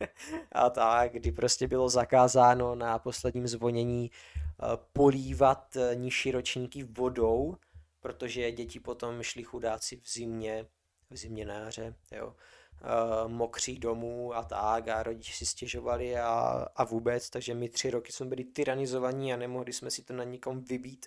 a 0.52 0.70
tak, 0.70 1.12
kdy 1.12 1.32
prostě 1.32 1.68
bylo 1.68 1.88
zakázáno 1.88 2.74
na 2.74 2.98
posledním 2.98 3.48
zvonění 3.48 4.10
eh, 4.10 4.64
polívat 4.92 5.76
eh, 5.76 5.94
nižší 5.94 6.30
ročníky 6.30 6.84
vodou, 6.84 7.56
protože 8.00 8.52
děti 8.52 8.80
potom 8.80 9.22
šli 9.22 9.42
chudáci 9.42 9.96
v 9.96 10.08
zimě, 10.10 10.66
v 11.10 11.16
zimě 11.16 11.44
na 11.44 11.54
jaře, 11.54 11.94
jo, 12.12 12.26
uh, 12.26 13.32
mokří 13.32 13.78
domů 13.78 14.34
a 14.34 14.42
tak 14.42 14.88
a 14.88 15.02
rodiče 15.02 15.32
si 15.32 15.46
stěžovali 15.46 16.16
a, 16.16 16.66
a 16.76 16.84
vůbec, 16.84 17.30
takže 17.30 17.54
my 17.54 17.68
tři 17.68 17.90
roky 17.90 18.12
jsme 18.12 18.26
byli 18.26 18.44
tyranizovaní 18.44 19.32
a 19.32 19.36
nemohli 19.36 19.72
jsme 19.72 19.90
si 19.90 20.02
to 20.02 20.12
na 20.12 20.24
nikom 20.24 20.60
vybít. 20.60 21.06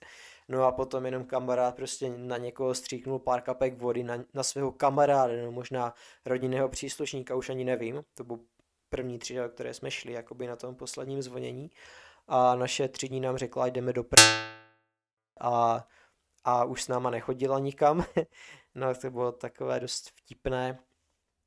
No 0.50 0.63
a 0.63 0.71
potom 0.71 1.05
jenom 1.05 1.25
kamarád 1.25 1.75
prostě 1.75 2.10
na 2.17 2.38
někoho 2.38 2.74
stříknul 2.74 3.19
pár 3.19 3.41
kapek 3.41 3.77
vody, 3.77 4.03
na, 4.03 4.24
na 4.33 4.43
svého 4.43 4.71
kamaráda, 4.71 5.33
no 5.45 5.51
možná 5.51 5.93
rodinného 6.25 6.69
příslušníka, 6.69 7.36
už 7.36 7.50
ani 7.50 7.63
nevím, 7.63 8.03
to 8.13 8.24
byl 8.24 8.39
první 8.91 9.19
tři, 9.19 9.38
které 9.53 9.74
jsme 9.74 9.91
šli 9.91 10.13
jakoby 10.13 10.48
na 10.48 10.55
tom 10.55 10.75
posledním 10.75 11.21
zvonění. 11.21 11.71
A 12.27 12.55
naše 12.55 12.88
třídní 12.88 13.19
nám 13.19 13.38
řekla, 13.38 13.67
jdeme 13.67 13.93
do 13.93 14.03
pr... 14.03 14.19
a, 15.39 15.88
a 16.43 16.63
už 16.63 16.83
s 16.83 16.88
náma 16.88 17.10
nechodila 17.10 17.60
nikam, 17.60 18.05
no 18.75 18.95
to 18.95 19.10
bylo 19.10 19.31
takové 19.31 19.79
dost 19.79 20.10
vtipné, 20.10 20.79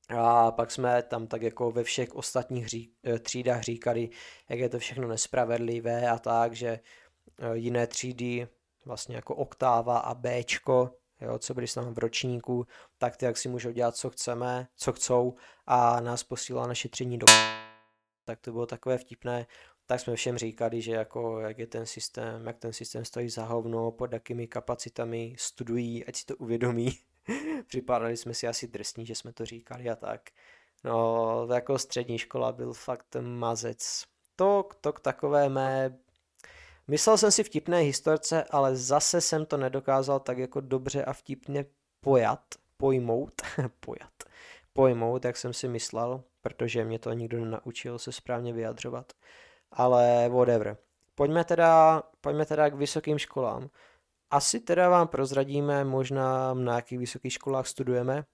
A 0.09 0.53
pak 0.53 0.71
jsme 0.71 1.03
tam 1.03 1.27
tak 1.27 1.43
jako 1.43 1.71
ve 1.71 1.85
všech 1.85 2.15
ostatních 2.15 2.69
ří, 2.69 2.93
eh, 3.05 3.19
třídách 3.19 3.63
říkali, 3.63 4.11
jak 4.49 4.59
je 4.59 4.69
to 4.69 4.79
všechno 4.79 5.09
nespravedlivé 5.09 6.09
a 6.11 6.19
tak, 6.19 6.53
že 6.53 6.69
eh, 6.69 7.57
jiné 7.57 7.87
třídy, 7.87 8.49
vlastně 8.85 9.17
jako 9.17 9.35
oktáva 9.37 9.99
a 9.99 10.15
Bčko, 10.15 10.91
jo, 11.25 11.39
co 11.39 11.55
byli 11.55 11.67
s 11.67 11.77
námi 11.77 11.95
v 11.95 11.99
ročníku, 11.99 12.67
tak 12.99 13.17
ty 13.17 13.25
jak 13.25 13.37
si 13.37 13.49
můžou 13.49 13.71
dělat, 13.71 13.97
co 13.97 14.11
chceme, 14.11 14.67
co 14.77 14.93
chcou 14.93 15.35
a 15.67 16.01
nás 16.01 16.23
posílá 16.25 16.67
na 16.67 16.75
šetření 16.75 17.19
do 17.19 17.27
tak 18.25 18.41
to 18.41 18.53
bylo 18.53 18.67
takové 18.67 18.99
vtipné, 18.99 19.47
tak 19.87 20.01
jsme 20.01 20.17
všem 20.17 20.39
říkali, 20.39 20.83
že 20.83 20.93
jako 20.93 21.41
jak 21.41 21.59
je 21.59 21.67
ten 21.67 21.87
systém, 21.87 22.47
jak 22.47 22.59
ten 22.59 22.73
systém 22.73 23.05
stojí 23.05 23.29
za 23.29 23.45
hovno, 23.45 23.91
pod 23.91 24.13
jakými 24.13 24.47
kapacitami 24.49 25.35
studují, 25.39 26.05
ať 26.05 26.17
si 26.17 26.25
to 26.25 26.37
uvědomí. 26.37 26.99
Připadali 27.67 28.17
jsme 28.17 28.35
si 28.35 28.49
asi 28.49 28.69
drsní, 28.69 29.07
že 29.07 29.15
jsme 29.15 29.33
to 29.33 29.45
říkali 29.45 29.91
a 29.91 29.97
tak. 29.97 30.31
No, 30.85 31.49
jako 31.55 31.79
střední 31.79 32.19
škola 32.19 32.53
byl 32.53 32.73
fakt 32.73 33.17
mazec. 33.21 34.05
To, 34.37 34.69
to 34.81 34.93
k 34.93 35.01
takové 35.01 35.49
mé... 35.49 35.99
Myslel 36.89 37.19
jsem 37.19 37.31
si 37.31 37.45
vtipné 37.45 37.79
historce, 37.79 38.45
ale 38.45 38.77
zase 38.77 39.21
jsem 39.21 39.47
to 39.47 39.57
nedokázal 39.57 40.21
tak 40.21 40.39
jako 40.39 40.61
dobře 40.61 41.05
a 41.05 41.13
vtipně 41.13 41.65
pojat, 42.01 42.41
pojmout, 42.77 43.33
pojat, 43.81 44.13
pojmout, 44.73 45.25
jak 45.25 45.37
jsem 45.37 45.53
si 45.53 45.69
myslel, 45.69 46.23
protože 46.41 46.85
mě 46.85 46.99
to 46.99 47.13
nikdo 47.13 47.45
nenaučil 47.45 47.99
se 47.99 48.13
správně 48.13 48.53
vyjadřovat. 48.53 49.13
Ale 49.73 50.29
whatever. 50.29 50.77
Pojďme 51.15 51.45
teda, 51.45 52.03
pojďme 52.21 52.47
teda 52.47 52.71
k 52.71 52.75
vysokým 52.75 53.19
školám. 53.19 53.71
Asi 54.31 54.61
teda 54.61 54.89
vám 54.89 55.09
prozradíme 55.09 55.85
možná 55.85 56.55
na 56.55 56.77
jakých 56.77 56.99
vysokých 56.99 57.33
školách 57.33 57.67
studujeme 57.67 58.25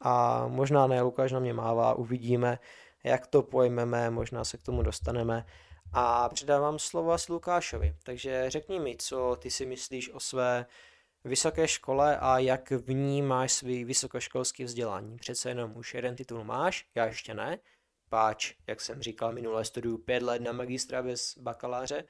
a 0.00 0.46
možná 0.48 0.86
ne, 0.86 1.02
Lukáš 1.02 1.32
na 1.32 1.40
mě 1.40 1.54
mává, 1.54 1.94
uvidíme, 1.94 2.58
jak 3.04 3.26
to 3.26 3.42
pojmeme, 3.42 4.10
možná 4.10 4.44
se 4.44 4.58
k 4.58 4.62
tomu 4.62 4.82
dostaneme. 4.82 5.44
A 5.92 6.28
předávám 6.28 6.78
slovo 6.78 7.12
asi 7.12 7.32
Lukášovi. 7.32 7.94
Takže 8.02 8.50
řekni 8.50 8.80
mi, 8.80 8.96
co 8.96 9.36
ty 9.40 9.50
si 9.50 9.66
myslíš 9.66 10.10
o 10.10 10.20
své 10.20 10.66
vysoké 11.24 11.68
škole 11.68 12.18
a 12.18 12.38
jak 12.38 12.70
v 12.70 12.92
ní 12.92 13.22
máš 13.22 13.52
svý 13.52 13.84
vysokoškolský 13.84 14.64
vzdělání. 14.64 15.16
Přece 15.16 15.48
jenom 15.48 15.76
už 15.76 15.94
jeden 15.94 16.16
titul 16.16 16.44
máš, 16.44 16.86
já 16.94 17.06
ještě 17.06 17.34
ne. 17.34 17.58
Páč, 18.08 18.54
jak 18.66 18.80
jsem 18.80 19.02
říkal, 19.02 19.32
minulé 19.32 19.64
studuju 19.64 19.98
pět 19.98 20.22
let 20.22 20.42
na 20.42 20.52
magistra 20.52 21.02
bez 21.02 21.38
bakaláře, 21.38 22.04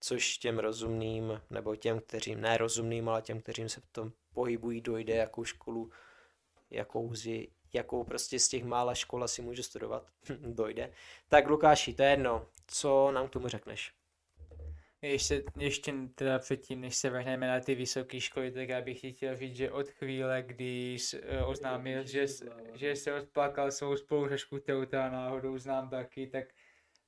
což 0.00 0.38
těm 0.38 0.58
rozumným, 0.58 1.40
nebo 1.50 1.76
těm, 1.76 2.00
kteřím 2.00 2.40
nerozumným, 2.40 3.08
ale 3.08 3.22
těm, 3.22 3.40
kteřím 3.40 3.68
se 3.68 3.80
v 3.80 3.86
tom 3.92 4.12
pohybují, 4.32 4.80
dojde, 4.80 5.14
jakou 5.14 5.44
školu, 5.44 5.90
jakou, 6.70 7.14
jakou 7.74 8.04
prostě 8.04 8.38
z 8.38 8.48
těch 8.48 8.64
mála 8.64 8.94
škol 8.94 9.28
si 9.28 9.42
můžu 9.42 9.62
studovat, 9.62 10.06
dojde. 10.38 10.92
Tak 11.28 11.48
Lukáši, 11.48 11.94
to 11.94 12.02
je 12.02 12.10
jedno, 12.10 12.46
co 12.66 13.10
nám 13.10 13.28
k 13.28 13.30
tomu 13.30 13.48
řekneš? 13.48 13.92
Ještě, 15.02 15.44
ještě 15.58 15.94
teda 16.14 16.38
předtím, 16.38 16.80
než 16.80 16.96
se 16.96 17.10
vrhneme 17.10 17.48
na 17.48 17.60
ty 17.60 17.74
vysoké 17.74 18.20
školy, 18.20 18.52
tak 18.52 18.68
já 18.68 18.80
bych 18.80 19.16
chtěl 19.16 19.36
říct, 19.36 19.56
že 19.56 19.70
od 19.70 19.88
chvíle, 19.88 20.42
kdy 20.42 20.96
eh, 21.22 21.44
oznámil, 21.44 22.06
že, 22.06 22.26
že 22.74 22.96
se 22.96 23.14
odplakal 23.14 23.70
svou 23.70 23.96
spolužačku, 23.96 24.58
kterou 24.58 24.84
teda 24.84 25.10
náhodou 25.10 25.58
znám 25.58 25.90
taky, 25.90 26.26
tak 26.26 26.44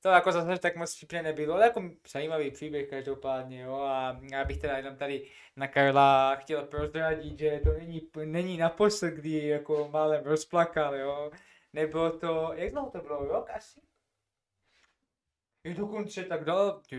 to 0.01 0.09
jako 0.09 0.31
zase 0.31 0.59
tak 0.59 0.75
moc 0.75 0.95
vtipně 0.95 1.23
nebylo, 1.23 1.53
ale 1.53 1.65
jako 1.65 1.83
zajímavý 2.11 2.51
příběh 2.51 2.89
každopádně, 2.89 3.61
jo, 3.61 3.75
a 3.75 4.19
já 4.31 4.45
bych 4.45 4.57
teda 4.57 4.77
jenom 4.77 4.95
tady 4.95 5.27
na 5.55 5.67
Karla 5.67 6.35
chtěl 6.35 6.65
prozradit, 6.65 7.39
že 7.39 7.61
to 7.63 7.73
není, 7.73 8.09
není 8.25 8.57
naposled, 8.57 9.13
kdy 9.13 9.47
jako 9.47 9.89
málem 9.91 10.23
rozplakal, 10.25 10.95
jo, 10.95 11.31
nebylo 11.73 12.19
to, 12.19 12.51
jak 12.55 12.71
dlouho 12.71 12.89
to 12.89 13.01
bylo, 13.01 13.25
rok 13.25 13.49
asi? 13.49 13.81
I 15.63 15.73
dokonce 15.73 16.23
tak 16.23 16.43
dal, 16.43 16.81
ty 16.89 16.95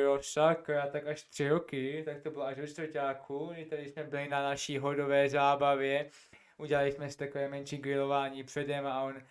jo, 0.00 0.18
sakra, 0.22 0.86
tak 0.86 1.06
až 1.06 1.22
tři 1.22 1.48
roky, 1.48 2.02
tak 2.04 2.22
to 2.22 2.30
bylo 2.30 2.44
až 2.44 2.58
ve 2.58 2.66
čtvrtáku, 2.66 3.52
tady 3.70 3.88
jsme 3.88 4.04
byli 4.04 4.28
na 4.28 4.42
naší 4.42 4.78
hodové 4.78 5.28
zábavě, 5.28 6.10
udělali 6.56 6.92
jsme 6.92 7.10
si 7.10 7.18
takové 7.18 7.48
menší 7.48 7.76
grilování 7.76 8.44
předem 8.44 8.86
a 8.86 9.02
on 9.02 9.22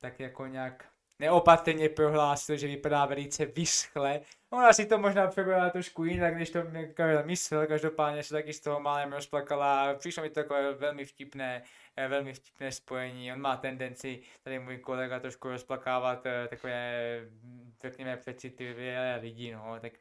tak 0.00 0.20
jako 0.20 0.46
nějak 0.46 0.84
neopatrně 1.18 1.88
prohlásil, 1.88 2.56
že 2.56 2.66
vypadá 2.66 3.06
velice 3.06 3.46
vyschle. 3.46 4.20
On 4.50 4.64
asi 4.64 4.86
to 4.86 4.98
možná 4.98 5.26
přebral 5.26 5.70
trošku 5.70 6.04
jinak, 6.04 6.34
než 6.34 6.50
to 6.50 6.62
Karel 6.94 7.22
myslel, 7.24 7.66
každopádně 7.66 8.22
se 8.22 8.34
taky 8.34 8.52
z 8.52 8.60
toho 8.60 8.80
málem 8.80 9.12
rozplakala 9.12 9.90
a 9.90 9.94
přišlo 9.94 10.22
mi 10.22 10.28
to 10.30 10.34
takové 10.34 10.74
velmi 10.74 11.04
vtipné, 11.04 11.62
eh, 11.96 12.08
velmi 12.08 12.34
vtipné 12.34 12.72
spojení. 12.72 13.32
On 13.32 13.40
má 13.40 13.56
tendenci, 13.56 14.22
tady 14.42 14.58
můj 14.58 14.78
kolega, 14.78 15.20
trošku 15.20 15.48
rozplakávat 15.48 16.26
eh, 16.26 16.48
takové, 16.48 17.00
řekněme, 17.82 18.16
přecitlivé 18.16 19.18
lidi, 19.20 19.52
no, 19.52 19.78
tak 19.80 19.92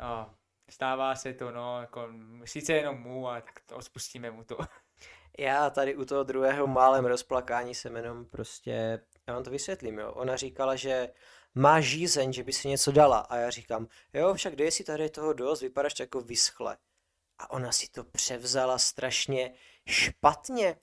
no, 0.00 0.34
stává 0.70 1.14
se 1.14 1.34
to, 1.34 1.50
no, 1.50 1.80
jako, 1.80 2.08
sice 2.44 2.72
jenom 2.72 3.00
mu, 3.00 3.28
ale 3.28 3.42
tak 3.42 3.60
to 3.66 3.76
odpustíme 3.76 4.30
mu 4.30 4.44
to. 4.44 4.58
Já 5.38 5.70
tady 5.70 5.96
u 5.96 6.04
toho 6.04 6.24
druhého 6.24 6.66
málem 6.66 7.04
rozplakání 7.04 7.74
jsem 7.74 7.96
jenom 7.96 8.24
prostě 8.24 9.00
já 9.26 9.34
vám 9.34 9.44
to 9.44 9.50
vysvětlím, 9.50 9.98
jo. 9.98 10.12
Ona 10.12 10.36
říkala, 10.36 10.76
že 10.76 11.08
má 11.54 11.80
žízeň, 11.80 12.32
že 12.32 12.42
by 12.44 12.52
si 12.52 12.68
něco 12.68 12.92
dala. 12.92 13.18
A 13.18 13.36
já 13.36 13.50
říkám, 13.50 13.88
jo, 14.14 14.34
však 14.34 14.56
dej 14.56 14.70
si 14.70 14.84
tady 14.84 15.10
toho 15.10 15.32
dost, 15.32 15.60
vypadáš 15.60 16.00
jako 16.00 16.20
vyschle. 16.20 16.76
A 17.38 17.50
ona 17.50 17.72
si 17.72 17.90
to 17.90 18.04
převzala 18.04 18.78
strašně 18.78 19.54
špatně. 19.86 20.76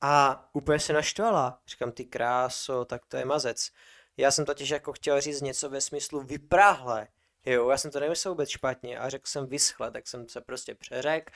A 0.00 0.44
úplně 0.52 0.80
se 0.80 0.92
naštvala. 0.92 1.60
Říkám, 1.66 1.92
ty 1.92 2.04
kráso, 2.04 2.84
tak 2.84 3.06
to 3.06 3.16
je 3.16 3.24
mazec. 3.24 3.70
Já 4.16 4.30
jsem 4.30 4.44
totiž 4.44 4.70
jako 4.70 4.92
chtěl 4.92 5.20
říct 5.20 5.40
něco 5.40 5.70
ve 5.70 5.80
smyslu 5.80 6.20
vypráhle. 6.20 7.08
Jo, 7.46 7.70
já 7.70 7.78
jsem 7.78 7.90
to 7.90 8.00
nemyslel 8.00 8.34
vůbec 8.34 8.48
špatně 8.48 8.98
a 8.98 9.08
řekl 9.08 9.28
jsem 9.28 9.46
vyschle, 9.46 9.90
tak 9.90 10.08
jsem 10.08 10.28
se 10.28 10.40
prostě 10.40 10.74
přeřekl. 10.74 11.32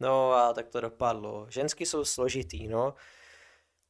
No 0.00 0.32
a 0.32 0.52
tak 0.52 0.68
to 0.68 0.80
dopadlo. 0.80 1.46
Ženský 1.50 1.86
jsou 1.86 2.04
složitý, 2.04 2.68
no. 2.68 2.94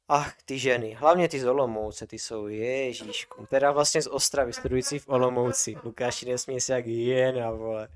Ach, 0.09 0.43
ty 0.45 0.59
ženy, 0.59 0.95
hlavně 0.95 1.29
ty 1.29 1.41
z 1.41 1.47
Olomouce, 1.47 2.07
ty 2.07 2.19
jsou 2.19 2.47
ježíšku. 2.47 3.47
Teda 3.47 3.73
vlastně 3.73 4.03
z 4.03 4.07
Ostravy, 4.07 4.53
studující 4.53 4.99
v 4.99 5.09
Olomouci. 5.09 5.77
Lukáši, 5.85 6.27
nesmí 6.27 6.61
se 6.61 6.73
jak 6.73 6.87
jena, 6.87 7.51
vole. 7.51 7.89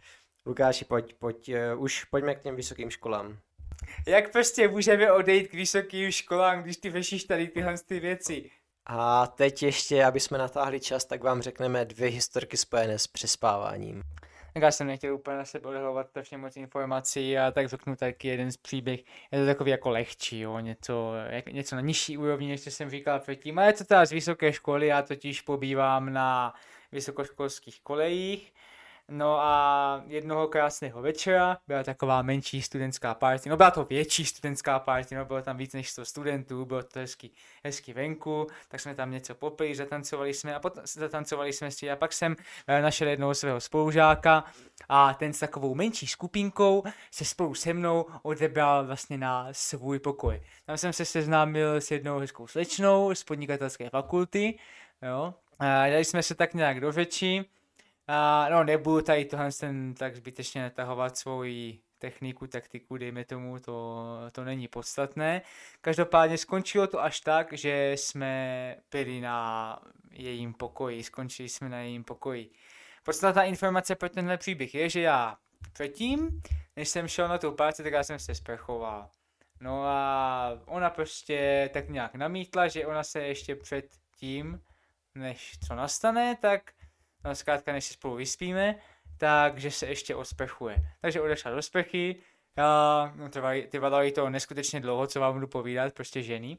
Lukáši, 0.46 0.84
pojď, 0.84 1.14
pojď, 1.14 1.52
uh, 1.74 1.82
už 1.82 2.04
pojďme 2.04 2.34
k 2.34 2.42
těm 2.42 2.56
vysokým 2.56 2.90
školám. 2.90 3.38
Jak 4.06 4.32
prostě 4.32 4.68
můžeme 4.68 5.12
odejít 5.12 5.48
k 5.48 5.54
vysokým 5.54 6.10
školám, 6.10 6.62
když 6.62 6.76
ty 6.76 6.90
vešíš 6.90 7.24
tady 7.24 7.48
tyhle 7.48 7.74
ty 7.78 8.00
věci? 8.00 8.50
A 8.86 9.26
teď 9.26 9.62
ještě, 9.62 10.04
aby 10.04 10.20
jsme 10.20 10.38
natáhli 10.38 10.80
čas, 10.80 11.04
tak 11.04 11.22
vám 11.22 11.42
řekneme 11.42 11.84
dvě 11.84 12.08
historky 12.08 12.56
spojené 12.56 12.98
s 12.98 13.06
přespáváním. 13.06 14.02
Tak 14.54 14.62
já 14.62 14.70
jsem 14.70 14.86
nechtěl 14.86 15.14
úplně 15.14 15.36
na 15.36 15.44
sebe 15.44 15.68
odhalovat 15.68 16.08
strašně 16.08 16.38
moc 16.38 16.56
informací 16.56 17.38
a 17.38 17.50
tak 17.50 17.68
řeknu 17.68 17.96
taky 17.96 18.28
jeden 18.28 18.52
z 18.52 18.56
příběh. 18.56 19.00
Je 19.32 19.40
to 19.40 19.46
takový 19.46 19.70
jako 19.70 19.90
lehčí, 19.90 20.40
jo, 20.40 20.58
něco, 20.58 21.12
jak, 21.30 21.46
něco 21.46 21.76
na 21.76 21.80
nižší 21.80 22.18
úrovni, 22.18 22.48
než 22.48 22.60
jsem 22.60 22.90
říkal 22.90 23.20
předtím. 23.20 23.58
A 23.58 23.64
je 23.64 23.72
to 23.72 23.84
teda 23.84 24.04
z 24.04 24.12
vysoké 24.12 24.52
školy, 24.52 24.86
já 24.86 25.02
totiž 25.02 25.40
pobývám 25.40 26.12
na 26.12 26.54
vysokoškolských 26.92 27.80
kolejích 27.82 28.52
No 29.10 29.40
a 29.40 30.02
jednoho 30.06 30.48
krásného 30.48 31.02
večera 31.02 31.58
byla 31.68 31.82
taková 31.82 32.22
menší 32.22 32.62
studentská 32.62 33.14
party, 33.14 33.48
no 33.48 33.56
byla 33.56 33.70
to 33.70 33.84
větší 33.84 34.24
studentská 34.24 34.78
party, 34.78 35.14
no 35.14 35.24
bylo 35.24 35.42
tam 35.42 35.56
víc 35.56 35.72
než 35.72 35.90
100 35.90 36.04
studentů, 36.04 36.64
bylo 36.64 36.82
to 36.82 36.98
hezky, 36.98 37.30
hezky 37.64 37.92
venku, 37.92 38.46
tak 38.68 38.80
jsme 38.80 38.94
tam 38.94 39.10
něco 39.10 39.34
popili, 39.34 39.74
zatancovali 39.74 40.34
jsme 40.34 40.54
a 40.54 40.60
potom 40.60 40.82
zatancovali 40.86 41.52
jsme 41.52 41.70
si 41.70 41.90
a 41.90 41.96
pak 41.96 42.12
jsem 42.12 42.36
eh, 42.66 42.82
našel 42.82 43.08
jednoho 43.08 43.34
svého 43.34 43.60
spolužáka 43.60 44.44
a 44.88 45.14
ten 45.14 45.32
s 45.32 45.38
takovou 45.38 45.74
menší 45.74 46.06
skupinkou 46.06 46.82
se 47.10 47.24
spolu 47.24 47.54
se 47.54 47.72
mnou 47.72 48.06
odebral 48.22 48.86
vlastně 48.86 49.18
na 49.18 49.48
svůj 49.52 49.98
pokoj. 49.98 50.42
Tam 50.66 50.76
jsem 50.76 50.92
se 50.92 51.04
seznámil 51.04 51.76
s 51.76 51.90
jednou 51.90 52.18
hezkou 52.18 52.46
slečnou 52.46 53.14
z 53.14 53.24
podnikatelské 53.24 53.90
fakulty, 53.90 54.58
jo, 55.02 55.34
a 55.58 55.88
dali 55.88 56.04
jsme 56.04 56.22
se 56.22 56.34
tak 56.34 56.54
nějak 56.54 56.80
do 56.80 56.92
řeči, 56.92 57.44
a 58.12 58.48
no, 58.50 58.64
nebudu 58.64 59.02
tady 59.02 59.24
tohle 59.24 59.52
ten 59.60 59.94
tak 59.94 60.16
zbytečně 60.16 60.62
natahovat 60.62 61.16
svoji 61.16 61.80
techniku, 61.98 62.46
taktiku, 62.46 62.96
dejme 62.96 63.24
tomu, 63.24 63.58
to, 63.58 64.04
to 64.32 64.44
není 64.44 64.68
podstatné. 64.68 65.42
Každopádně 65.80 66.38
skončilo 66.38 66.86
to 66.86 67.02
až 67.02 67.20
tak, 67.20 67.52
že 67.52 67.92
jsme 67.92 68.76
byli 68.90 69.20
na 69.20 69.78
jejím 70.10 70.54
pokoji, 70.54 71.02
skončili 71.02 71.48
jsme 71.48 71.68
na 71.68 71.78
jejím 71.80 72.04
pokoji. 72.04 72.50
Podstatná 73.04 73.44
informace 73.44 73.94
pro 73.94 74.08
tenhle 74.08 74.36
příběh 74.36 74.74
je, 74.74 74.90
že 74.90 75.00
já 75.00 75.36
předtím, 75.72 76.42
než 76.76 76.88
jsem 76.88 77.08
šel 77.08 77.28
na 77.28 77.38
tu 77.38 77.52
práci, 77.52 77.82
tak 77.82 77.92
já 77.92 78.02
jsem 78.02 78.18
se 78.18 78.34
sprchoval. 78.34 79.08
No 79.60 79.84
a 79.84 80.58
ona 80.66 80.90
prostě 80.90 81.70
tak 81.72 81.88
nějak 81.88 82.14
namítla, 82.14 82.68
že 82.68 82.86
ona 82.86 83.02
se 83.02 83.20
ještě 83.20 83.56
před 83.56 83.86
tím, 84.16 84.60
než 85.14 85.58
co 85.66 85.74
nastane, 85.74 86.36
tak 86.36 86.72
no 87.24 87.34
zkrátka 87.34 87.72
než 87.72 87.84
si 87.84 87.94
spolu 87.94 88.16
vyspíme, 88.16 88.74
takže 89.18 89.70
se 89.70 89.86
ještě 89.86 90.14
osprchuje. 90.14 90.76
Takže 91.00 91.20
odešla 91.20 91.50
do 91.50 91.62
sprchy, 91.62 92.16
já, 92.56 93.12
no, 93.16 93.28
trvalo 93.70 94.10
to 94.10 94.30
neskutečně 94.30 94.80
dlouho, 94.80 95.06
co 95.06 95.20
vám 95.20 95.34
budu 95.34 95.46
povídat, 95.46 95.94
prostě 95.94 96.22
ženy. 96.22 96.58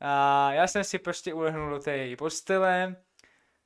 A 0.00 0.52
já 0.52 0.66
jsem 0.66 0.84
si 0.84 0.98
prostě 0.98 1.34
ulehnul 1.34 1.70
do 1.70 1.78
té 1.78 1.96
její 1.96 2.16
postele, 2.16 2.96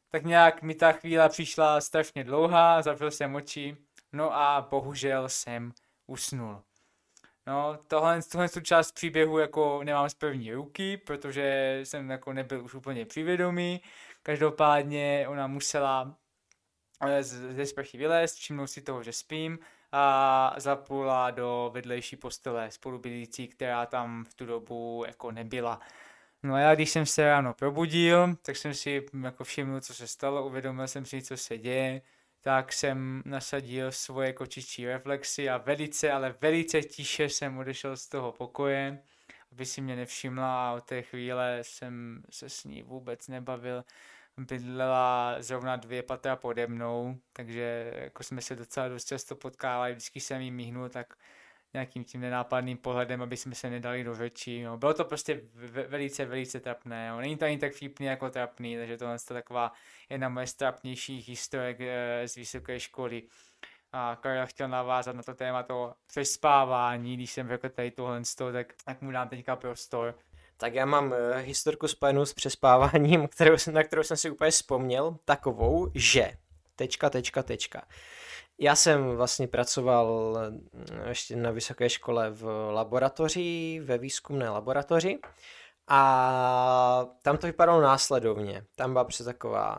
tak 0.08 0.24
nějak 0.24 0.62
mi 0.62 0.74
ta 0.74 0.92
chvíle 0.92 1.28
přišla 1.28 1.80
strašně 1.80 2.24
dlouhá, 2.24 2.82
zavřel 2.82 3.10
jsem 3.10 3.34
oči, 3.34 3.76
no 4.12 4.34
a 4.34 4.66
bohužel 4.70 5.28
jsem 5.28 5.72
usnul. 6.06 6.62
No, 7.46 7.78
tohle, 7.86 8.22
tohle 8.22 8.48
tu 8.48 8.60
část 8.60 8.92
příběhu 8.92 9.38
jako 9.38 9.80
nemám 9.84 10.08
z 10.08 10.14
první 10.14 10.52
ruky, 10.52 10.96
protože 10.96 11.80
jsem 11.84 12.10
jako 12.10 12.32
nebyl 12.32 12.64
už 12.64 12.74
úplně 12.74 13.06
přivědomý. 13.06 13.80
Každopádně 14.22 15.26
ona 15.28 15.46
musela 15.46 16.16
eh, 17.06 17.22
ze 17.22 17.66
sprchy 17.66 17.98
vylézt, 17.98 18.36
všimnout 18.36 18.66
si 18.66 18.82
toho, 18.82 19.02
že 19.02 19.12
spím 19.12 19.58
a 19.92 20.54
zaplula 20.56 21.30
do 21.30 21.70
vedlejší 21.74 22.16
postele 22.16 22.70
spolubydlící, 22.70 23.48
která 23.48 23.86
tam 23.86 24.24
v 24.24 24.34
tu 24.34 24.46
dobu 24.46 25.04
jako 25.06 25.30
nebyla. 25.30 25.80
No 26.42 26.54
a 26.54 26.58
já 26.58 26.74
když 26.74 26.90
jsem 26.90 27.06
se 27.06 27.24
ráno 27.24 27.54
probudil, 27.54 28.34
tak 28.42 28.56
jsem 28.56 28.74
si 28.74 29.06
jako 29.22 29.44
všiml, 29.44 29.80
co 29.80 29.94
se 29.94 30.06
stalo, 30.06 30.46
uvědomil 30.46 30.88
jsem 30.88 31.04
si, 31.04 31.22
co 31.22 31.36
se 31.36 31.58
děje, 31.58 32.02
tak 32.40 32.72
jsem 32.72 33.22
nasadil 33.24 33.92
svoje 33.92 34.32
kočičí 34.32 34.86
reflexy 34.86 35.50
a 35.50 35.58
velice, 35.58 36.12
ale 36.12 36.34
velice 36.40 36.82
tiše 36.82 37.28
jsem 37.28 37.58
odešel 37.58 37.96
z 37.96 38.08
toho 38.08 38.32
pokoje, 38.32 39.02
aby 39.52 39.66
si 39.66 39.80
mě 39.80 39.96
nevšimla 39.96 40.68
a 40.68 40.72
od 40.72 40.84
té 40.84 41.02
chvíle 41.02 41.58
jsem 41.62 42.22
se 42.30 42.48
s 42.48 42.64
ní 42.64 42.82
vůbec 42.82 43.28
nebavil. 43.28 43.84
Bydlela 44.36 45.36
zrovna 45.38 45.76
dvě 45.76 46.02
patra 46.02 46.36
pode 46.36 46.66
mnou, 46.66 47.16
takže 47.32 47.92
jako 47.94 48.22
jsme 48.22 48.40
se 48.40 48.56
docela 48.56 48.88
dost 48.88 49.04
často 49.04 49.36
potkávali, 49.36 49.92
vždycky 49.92 50.20
jsem 50.20 50.40
jí 50.40 50.50
míhnul, 50.50 50.88
tak 50.88 51.14
nějakým 51.74 52.04
tím 52.04 52.20
nenápadným 52.20 52.78
pohledem, 52.78 53.22
aby 53.22 53.36
jsme 53.36 53.54
se 53.54 53.70
nedali 53.70 54.04
do 54.04 54.14
řečí. 54.14 54.62
No. 54.62 54.78
Bylo 54.78 54.94
to 54.94 55.04
prostě 55.04 55.40
velice, 55.88 56.24
velice 56.24 56.60
trapné. 56.60 57.08
Jo. 57.08 57.20
Není 57.20 57.36
to 57.36 57.44
ani 57.44 57.58
tak 57.58 57.72
vtipný 57.72 58.06
jako 58.06 58.30
trapný, 58.30 58.76
takže 58.76 58.96
to 58.96 59.04
je 59.04 59.18
taková 59.28 59.72
jedna 60.10 60.28
moje 60.28 60.46
strapnějších 60.46 61.28
historek 61.28 61.76
e, 61.80 62.28
z 62.28 62.34
vysoké 62.34 62.80
školy. 62.80 63.22
A 63.92 64.16
Karel 64.20 64.46
chtěl 64.46 64.68
navázat 64.68 65.16
na 65.16 65.22
to 65.22 65.34
téma 65.34 65.62
toho 65.62 65.94
přespávání, 66.06 67.16
když 67.16 67.32
jsem 67.32 67.48
řekl 67.48 67.68
tady 67.68 67.90
tohle, 67.90 68.22
tak, 68.52 68.66
tak 68.84 69.02
mu 69.02 69.10
dám 69.10 69.28
teďka 69.28 69.56
prostor. 69.56 70.14
Tak 70.56 70.74
já 70.74 70.86
mám 70.86 71.06
uh, 71.06 71.16
historku 71.36 71.88
spojenou 71.88 72.24
s 72.24 72.34
přespáváním, 72.34 73.28
kterou, 73.34 73.56
na 73.72 73.82
kterou 73.82 74.02
jsem 74.02 74.16
si 74.16 74.30
úplně 74.30 74.50
vzpomněl, 74.50 75.16
takovou, 75.24 75.90
že 75.94 76.32
tečka, 76.76 77.10
tečka, 77.10 77.42
tečka. 77.42 77.82
Já 78.58 78.76
jsem 78.76 79.16
vlastně 79.16 79.48
pracoval 79.48 80.38
eh, 80.38 81.08
ještě 81.08 81.36
na 81.36 81.50
vysoké 81.50 81.90
škole 81.90 82.30
v 82.30 82.70
laboratoři, 82.72 83.80
ve 83.84 83.98
výzkumné 83.98 84.48
laboratoři 84.48 85.18
a 85.88 87.06
tam 87.22 87.36
to 87.38 87.46
vypadalo 87.46 87.80
následovně. 87.80 88.64
Tam 88.76 88.92
byla 88.92 89.04
přes 89.04 89.26
taková 89.26 89.78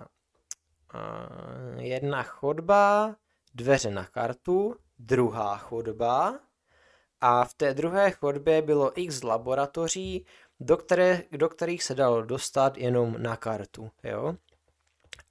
uh, 0.93 1.81
jedna 1.81 2.23
chodba, 2.23 3.15
dveře 3.53 3.91
na 3.91 4.05
kartu, 4.05 4.75
druhá 4.99 5.57
chodba 5.57 6.39
a 7.21 7.45
v 7.45 7.53
té 7.53 7.73
druhé 7.73 8.11
chodbě 8.11 8.61
bylo 8.61 8.99
x 8.99 9.23
laboratoří, 9.23 10.25
do, 10.59 10.77
které, 10.77 11.23
do 11.31 11.49
kterých 11.49 11.83
se 11.83 11.95
dalo 11.95 12.21
dostat 12.21 12.77
jenom 12.77 13.15
na 13.17 13.35
kartu. 13.35 13.91
Jo? 14.03 14.35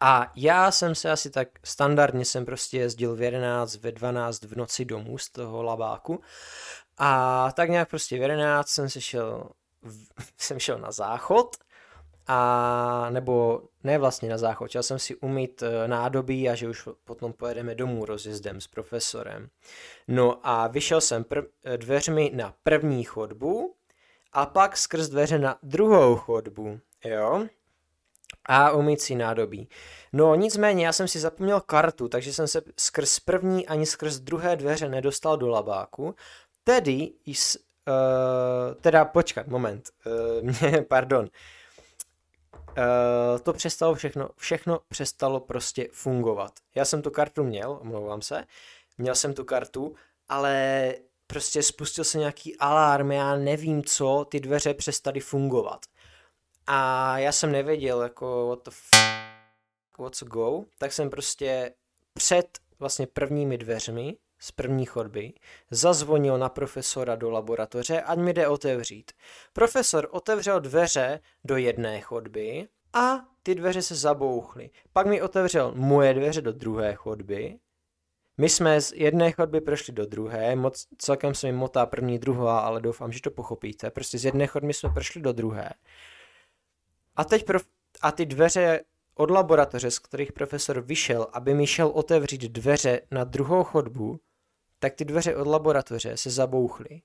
A 0.00 0.32
já 0.36 0.70
jsem 0.70 0.94
se 0.94 1.10
asi 1.10 1.30
tak 1.30 1.48
standardně 1.64 2.24
jsem 2.24 2.44
prostě 2.44 2.78
jezdil 2.78 3.16
v 3.16 3.22
11, 3.22 3.76
ve 3.76 3.92
12 3.92 4.42
v 4.42 4.56
noci 4.56 4.84
domů 4.84 5.18
z 5.18 5.30
toho 5.30 5.62
labáku 5.62 6.20
a 6.98 7.52
tak 7.52 7.70
nějak 7.70 7.90
prostě 7.90 8.18
v 8.18 8.20
11 8.20 8.68
jsem 8.68 8.90
se 8.90 9.00
šel, 9.00 9.50
jsem 10.38 10.58
šel 10.58 10.78
na 10.78 10.92
záchod 10.92 11.56
a 12.32 13.10
nebo 13.10 13.62
ne 13.84 13.98
vlastně 13.98 14.28
na 14.28 14.38
záchod, 14.38 14.68
chtěl 14.68 14.82
jsem 14.82 14.98
si 14.98 15.16
umít 15.16 15.62
eh, 15.62 15.88
nádobí 15.88 16.48
a 16.48 16.54
že 16.54 16.68
už 16.68 16.88
potom 17.04 17.32
pojedeme 17.32 17.74
domů 17.74 18.04
rozjezdem 18.04 18.60
s 18.60 18.66
profesorem. 18.66 19.48
No 20.08 20.40
a 20.42 20.66
vyšel 20.66 21.00
jsem 21.00 21.24
eh, 21.64 21.78
dveřmi 21.78 22.30
na 22.34 22.54
první 22.62 23.04
chodbu 23.04 23.74
a 24.32 24.46
pak 24.46 24.76
skrz 24.76 25.08
dveře 25.08 25.38
na 25.38 25.58
druhou 25.62 26.16
chodbu, 26.16 26.80
jo 27.04 27.46
a 28.44 28.70
umycí 28.70 29.14
nádobí. 29.14 29.68
No 30.12 30.34
nicméně, 30.34 30.86
já 30.86 30.92
jsem 30.92 31.08
si 31.08 31.20
zapomněl 31.20 31.60
kartu, 31.60 32.08
takže 32.08 32.32
jsem 32.32 32.48
se 32.48 32.62
skrz 32.78 33.20
první 33.20 33.66
ani 33.66 33.86
skrz 33.86 34.18
druhé 34.18 34.56
dveře 34.56 34.88
nedostal 34.88 35.36
do 35.36 35.48
labáku, 35.48 36.14
tedy, 36.64 37.12
jis, 37.26 37.56
uh, 37.56 38.74
teda 38.80 39.04
počkat, 39.04 39.46
moment, 39.46 39.90
uh, 40.62 40.80
pardon, 40.88 41.28
Uh, 42.80 43.38
to 43.38 43.52
přestalo 43.52 43.94
všechno, 43.94 44.28
všechno 44.36 44.80
přestalo 44.88 45.40
prostě 45.40 45.88
fungovat. 45.92 46.52
Já 46.74 46.84
jsem 46.84 47.02
tu 47.02 47.10
kartu 47.10 47.44
měl, 47.44 47.78
omlouvám 47.80 48.22
se, 48.22 48.44
měl 48.98 49.14
jsem 49.14 49.34
tu 49.34 49.44
kartu, 49.44 49.94
ale 50.28 50.94
prostě 51.26 51.62
spustil 51.62 52.04
se 52.04 52.18
nějaký 52.18 52.56
alarm, 52.56 53.12
já 53.12 53.36
nevím 53.36 53.84
co, 53.84 54.26
ty 54.30 54.40
dveře 54.40 54.74
přestaly 54.74 55.20
fungovat. 55.20 55.86
A 56.66 57.18
já 57.18 57.32
jsem 57.32 57.52
nevěděl, 57.52 58.02
jako 58.02 58.46
what 58.48 58.64
the 58.64 58.70
f***, 58.70 58.90
what's 59.98 60.22
go, 60.22 60.64
tak 60.78 60.92
jsem 60.92 61.10
prostě 61.10 61.74
před 62.14 62.58
vlastně 62.78 63.06
prvními 63.06 63.58
dveřmi 63.58 64.16
z 64.40 64.52
první 64.52 64.86
chodby 64.86 65.32
zazvonil 65.70 66.38
na 66.38 66.48
profesora 66.48 67.16
do 67.16 67.30
laboratoře, 67.30 68.00
ať 68.00 68.18
mi 68.18 68.32
jde 68.32 68.48
otevřít. 68.48 69.12
Profesor 69.52 70.08
otevřel 70.10 70.60
dveře 70.60 71.20
do 71.44 71.56
jedné 71.56 72.00
chodby 72.00 72.68
a 72.92 73.18
ty 73.42 73.54
dveře 73.54 73.82
se 73.82 73.94
zabouchly. 73.94 74.70
Pak 74.92 75.06
mi 75.06 75.22
otevřel 75.22 75.72
moje 75.76 76.14
dveře 76.14 76.40
do 76.42 76.52
druhé 76.52 76.94
chodby. 76.94 77.58
My 78.38 78.48
jsme 78.48 78.80
z 78.80 78.92
jedné 78.92 79.32
chodby 79.32 79.60
prošli 79.60 79.92
do 79.92 80.06
druhé, 80.06 80.56
moc, 80.56 80.86
celkem 80.98 81.34
se 81.34 81.46
mi 81.46 81.52
motá 81.52 81.86
první, 81.86 82.18
druhá, 82.18 82.60
ale 82.60 82.80
doufám, 82.80 83.12
že 83.12 83.20
to 83.20 83.30
pochopíte. 83.30 83.90
Prostě 83.90 84.18
z 84.18 84.24
jedné 84.24 84.46
chodby 84.46 84.72
jsme 84.72 84.90
prošli 84.90 85.20
do 85.20 85.32
druhé. 85.32 85.70
A 87.16 87.24
teď 87.24 87.46
prof- 87.46 87.66
a 88.00 88.12
ty 88.12 88.26
dveře 88.26 88.80
od 89.14 89.30
laboratoře, 89.30 89.90
z 89.90 89.98
kterých 89.98 90.32
profesor 90.32 90.80
vyšel, 90.80 91.26
aby 91.32 91.54
mi 91.54 91.66
šel 91.66 91.88
otevřít 91.88 92.42
dveře 92.42 93.00
na 93.10 93.24
druhou 93.24 93.64
chodbu, 93.64 94.20
tak 94.80 94.94
ty 94.94 95.04
dveře 95.04 95.36
od 95.36 95.46
laboratoře 95.46 96.16
se 96.16 96.30
zabouchly. 96.30 97.02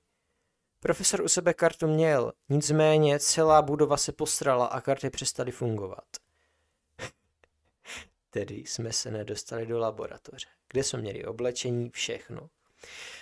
Profesor 0.80 1.22
u 1.22 1.28
sebe 1.28 1.54
kartu 1.54 1.86
měl, 1.86 2.32
nicméně 2.48 3.18
celá 3.18 3.62
budova 3.62 3.96
se 3.96 4.12
postrala 4.12 4.66
a 4.66 4.80
karty 4.80 5.10
přestaly 5.10 5.52
fungovat. 5.52 6.04
Tedy 8.30 8.54
jsme 8.54 8.92
se 8.92 9.10
nedostali 9.10 9.66
do 9.66 9.78
laboratoře, 9.78 10.46
kde 10.72 10.84
jsme 10.84 10.98
měli 10.98 11.24
oblečení, 11.24 11.90
všechno. 11.90 12.48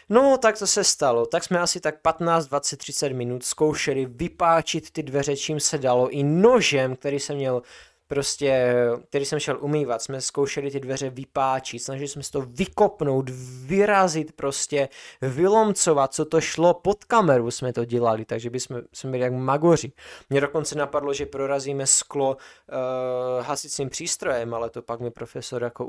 No, 0.08 0.38
tak 0.38 0.58
to 0.58 0.66
se 0.66 0.84
stalo. 0.84 1.26
Tak 1.26 1.44
jsme 1.44 1.60
asi 1.60 1.80
tak 1.80 2.00
15, 2.02 2.46
20, 2.46 2.76
30 2.76 3.12
minut 3.12 3.44
zkoušeli 3.44 4.06
vypáčit 4.06 4.90
ty 4.90 5.02
dveře, 5.02 5.36
čím 5.36 5.60
se 5.60 5.78
dalo. 5.78 6.08
I 6.08 6.22
nožem, 6.22 6.96
který 6.96 7.20
jsem 7.20 7.36
měl 7.36 7.62
prostě, 8.08 8.74
který 9.08 9.24
jsem 9.24 9.38
šel 9.38 9.58
umývat, 9.60 10.02
jsme 10.02 10.20
zkoušeli 10.20 10.70
ty 10.70 10.80
dveře 10.80 11.10
vypáčit, 11.10 11.78
snažili 11.78 12.08
jsme 12.08 12.22
se 12.22 12.32
to 12.32 12.40
vykopnout, 12.40 13.30
vyrazit 13.66 14.32
prostě, 14.32 14.88
vylomcovat, 15.22 16.14
co 16.14 16.24
to 16.24 16.40
šlo 16.40 16.74
pod 16.74 17.04
kameru 17.04 17.50
jsme 17.50 17.72
to 17.72 17.84
dělali, 17.84 18.24
takže 18.24 18.50
by 18.50 18.60
jsme, 18.60 18.82
jsme 18.92 19.10
byli 19.10 19.22
jak 19.22 19.32
magoři. 19.32 19.92
Mně 20.30 20.40
dokonce 20.40 20.78
napadlo, 20.78 21.14
že 21.14 21.26
prorazíme 21.26 21.86
sklo 21.86 22.36
uh, 22.36 23.44
hasicím 23.46 23.88
přístrojem, 23.88 24.54
ale 24.54 24.70
to 24.70 24.82
pak 24.82 25.00
mi 25.00 25.10
profesor 25.10 25.62
jako 25.62 25.88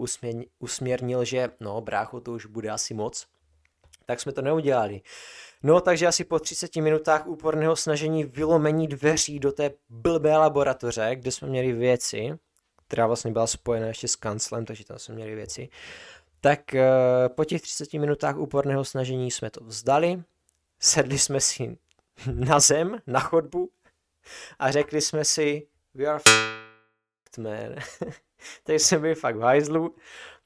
usměrnil, 0.60 1.25
že 1.25 1.49
no 1.60 1.82
brácho, 1.82 2.19
to 2.19 2.32
už 2.32 2.45
bude 2.45 2.69
asi 2.69 2.93
moc 2.93 3.28
tak 4.06 4.19
jsme 4.19 4.32
to 4.32 4.41
neudělali. 4.41 5.01
No, 5.65 5.82
takže 5.82 6.08
asi 6.08 6.23
po 6.23 6.39
30 6.39 6.75
minutách 6.75 7.28
úporného 7.28 7.75
snažení 7.75 8.23
vylomení 8.23 8.88
dveří 8.88 9.39
do 9.39 9.51
té 9.51 9.71
blbé 9.89 10.38
laboratoře, 10.38 11.15
kde 11.15 11.32
jsme 11.32 11.47
měli 11.47 11.73
věci, 11.73 12.38
která 12.88 13.08
vlastně 13.08 13.32
byla 13.32 13.47
spojena 13.47 13.88
ještě 13.88 14.08
s 14.08 14.15
kanclem, 14.15 14.65
takže 14.65 14.86
tam 14.86 14.99
jsme 14.99 15.15
měli 15.15 15.36
věci, 15.36 15.69
tak 16.41 16.60
uh, 16.73 16.80
po 17.36 17.45
těch 17.45 17.62
30 17.62 17.93
minutách 17.93 18.38
úporného 18.38 18.86
snažení 18.86 19.32
jsme 19.32 19.49
to 19.49 19.63
vzdali, 19.63 20.23
sedli 20.80 21.19
jsme 21.19 21.41
si 21.41 21.78
na 22.34 22.60
zem, 22.60 22.97
na 23.08 23.19
chodbu 23.19 23.69
a 24.60 24.71
řekli 24.71 25.01
jsme 25.01 25.25
si, 25.25 25.67
we 25.93 26.06
are 26.06 26.19
f***ed, 26.25 27.38
man. 27.38 27.75
takže 28.63 28.80
jsme 28.80 28.99
byli 28.99 29.15
fakt 29.15 29.36
v 29.36 29.41
hajzlu 29.41 29.95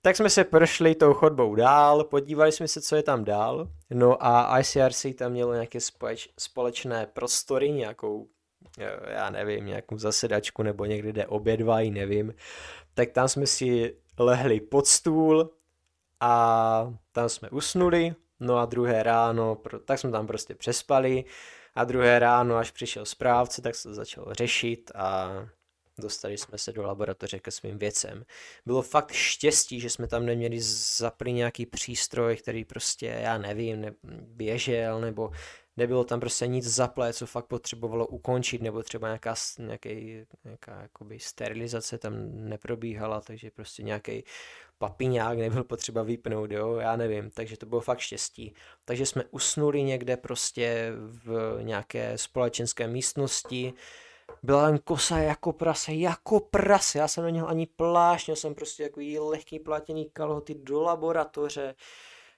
tak 0.02 0.16
jsme 0.16 0.30
se 0.30 0.44
prošli 0.44 0.96
tou 0.96 1.14
chodbou 1.14 1.56
dál, 1.56 2.04
podívali 2.04 2.52
jsme 2.52 2.68
se, 2.68 2.82
co 2.82 2.96
je 2.96 3.04
tam 3.04 3.24
dál. 3.24 3.68
No 3.90 4.26
a 4.26 4.60
ICRC 4.60 5.06
tam 5.18 5.32
mělo 5.32 5.54
nějaké 5.54 5.80
společ, 5.80 6.30
společné 6.40 7.06
prostory, 7.06 7.72
nějakou, 7.72 8.28
já 9.08 9.30
nevím, 9.30 9.66
nějakou 9.66 9.98
zasedačku 9.98 10.64
nebo 10.64 10.86
někde, 10.86 11.10
kde 11.10 11.28
obědvají, 11.28 11.92
nevím. 11.92 12.34
Tak 12.94 13.12
tam 13.12 13.28
jsme 13.28 13.46
si 13.46 13.98
lehli 14.20 14.60
pod 14.60 14.88
stůl 14.88 15.50
a 16.20 16.94
tam 17.12 17.30
jsme 17.30 17.50
usnuli. 17.50 18.16
No 18.40 18.58
a 18.58 18.66
druhé 18.66 19.04
ráno, 19.04 19.58
tak 19.86 20.00
jsme 20.00 20.12
tam 20.12 20.28
prostě 20.28 20.56
přespali. 20.56 21.26
A 21.76 21.84
druhé 21.84 22.20
ráno, 22.20 22.56
až 22.56 22.72
přišel 22.72 23.06
správce, 23.06 23.62
tak 23.62 23.76
se 23.76 23.90
to 23.90 23.94
začalo 23.94 24.34
řešit 24.34 24.92
a 24.96 25.32
dostali 26.00 26.38
jsme 26.38 26.58
se 26.58 26.74
do 26.74 26.84
laboratoře 26.84 27.40
ke 27.40 27.52
svým 27.52 27.78
věcem. 27.78 28.26
Bylo 28.66 28.82
fakt 28.82 29.12
štěstí, 29.12 29.80
že 29.80 29.90
jsme 29.90 30.08
tam 30.08 30.26
neměli 30.26 30.60
zapli 30.62 31.34
nějaký 31.34 31.66
přístroj, 31.66 32.38
který 32.38 32.66
prostě, 32.66 33.06
já 33.06 33.38
nevím, 33.38 33.82
ne, 33.82 33.92
běžel, 34.22 35.02
nebo 35.02 35.32
nebylo 35.78 36.04
tam 36.04 36.20
prostě 36.20 36.48
nic 36.48 36.66
zaplé, 36.66 37.14
co 37.14 37.26
fakt 37.26 37.46
potřebovalo 37.46 38.08
ukončit, 38.08 38.62
nebo 38.62 38.84
třeba 38.84 39.08
nějaká, 39.08 39.36
nějaký, 39.60 40.26
nějaká 40.44 40.82
jakoby 40.82 41.20
sterilizace 41.20 41.98
tam 41.98 42.14
neprobíhala, 42.50 43.22
takže 43.22 43.52
prostě 43.52 43.84
nějaký 43.84 44.24
papiňák 44.78 45.38
nebyl 45.38 45.64
potřeba 45.64 46.04
vypnout, 46.04 46.52
jo, 46.52 46.76
já 46.76 46.96
nevím, 46.96 47.30
takže 47.32 47.58
to 47.58 47.66
bylo 47.66 47.82
fakt 47.82 48.00
štěstí. 48.00 48.54
Takže 48.86 49.06
jsme 49.06 49.24
usnuli 49.32 49.84
někde 49.84 50.18
prostě 50.18 50.92
v 50.96 51.58
nějaké 51.62 52.18
společenské 52.18 52.88
místnosti, 52.88 53.74
byla 54.44 54.68
jen 54.68 54.80
kosa 54.80 55.18
jako 55.18 55.54
prase, 55.54 55.94
jako 55.94 56.40
prase, 56.40 57.00
já 57.00 57.08
jsem 57.08 57.24
neměl 57.24 57.48
ani 57.48 57.66
plášť, 57.66 58.28
měl 58.28 58.36
jsem 58.36 58.56
prostě 58.56 58.84
takový 58.84 59.20
lehký 59.20 59.60
plátěný 59.60 60.10
kalhoty 60.14 60.56
do 60.56 60.82
laboratoře, 60.82 61.76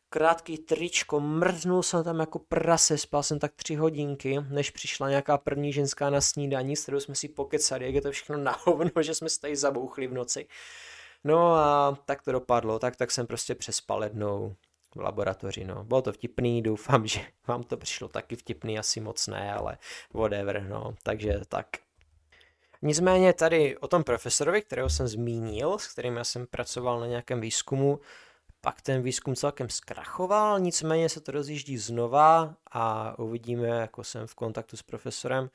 krátký 0.10 0.58
tričko, 0.58 1.20
mrznul 1.20 1.84
jsem 1.84 2.04
tam 2.04 2.20
jako 2.20 2.40
prase, 2.40 2.98
spal 2.98 3.24
jsem 3.24 3.40
tak 3.40 3.52
tři 3.56 3.76
hodinky, 3.76 4.40
než 4.50 4.70
přišla 4.70 5.10
nějaká 5.10 5.38
první 5.38 5.74
ženská 5.74 6.10
na 6.10 6.22
snídaní, 6.22 6.76
s 6.76 6.84
kterou 6.84 7.00
jsme 7.00 7.16
si 7.16 7.30
pokecali, 7.30 7.86
jak 7.86 7.96
je 7.96 8.02
to 8.02 8.12
všechno 8.12 8.38
na 8.38 8.58
hovno, 8.64 8.92
že 9.02 9.16
jsme 9.16 9.30
se 9.30 9.40
tady 9.40 9.56
zabouchli 9.56 10.08
v 10.08 10.14
noci. 10.14 10.48
No 11.24 11.56
a 11.56 11.98
tak 12.06 12.22
to 12.22 12.32
dopadlo, 12.32 12.80
tak, 12.80 12.96
tak 12.96 13.12
jsem 13.12 13.28
prostě 13.28 13.56
přespal 13.56 14.04
jednou 14.04 14.56
v 14.96 15.00
laboratoři, 15.00 15.64
no. 15.66 15.84
Bylo 15.84 16.02
to 16.02 16.14
vtipný, 16.14 16.62
doufám, 16.62 17.08
že 17.08 17.20
vám 17.48 17.64
to 17.64 17.78
přišlo 17.78 18.08
taky 18.08 18.36
vtipný, 18.36 18.80
asi 18.80 19.00
moc 19.00 19.28
ne, 19.28 19.54
ale 19.54 19.78
whatever, 20.14 20.64
no. 20.64 20.96
Takže 21.04 21.42
tak. 21.48 21.68
Nicméně 22.82 23.34
tady 23.34 23.78
o 23.78 23.88
tom 23.88 24.04
profesorovi, 24.04 24.62
kterého 24.62 24.90
jsem 24.90 25.08
zmínil, 25.08 25.78
s 25.78 25.88
kterým 25.88 26.18
já 26.18 26.24
jsem 26.24 26.48
pracoval 26.48 27.00
na 27.00 27.08
nějakém 27.08 27.42
výzkumu, 27.42 28.00
pak 28.62 28.82
ten 28.82 29.02
výzkum 29.02 29.36
celkem 29.36 29.70
zkrachoval, 29.70 30.60
nicméně 30.60 31.10
se 31.10 31.22
to 31.22 31.32
rozjíždí 31.32 31.78
znova 31.78 32.56
a 32.72 33.20
uvidíme, 33.20 33.68
jako 33.68 34.04
jsem 34.04 34.28
v 34.28 34.36
kontaktu 34.36 34.78
s 34.78 34.82
profesorem, 34.82 35.50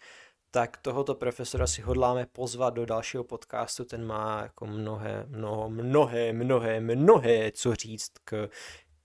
tak 0.50 0.76
tohoto 0.76 1.14
profesora 1.14 1.66
si 1.66 1.82
hodláme 1.82 2.26
pozvat 2.32 2.74
do 2.74 2.86
dalšího 2.86 3.24
podcastu, 3.24 3.84
ten 3.84 4.06
má 4.06 4.42
jako 4.42 4.66
mnohé, 4.66 5.26
mnoho, 5.28 5.70
mnohé, 5.70 6.32
mnohé, 6.32 6.80
mnohé 6.80 7.52
co 7.52 7.74
říct 7.74 8.12
k, 8.24 8.48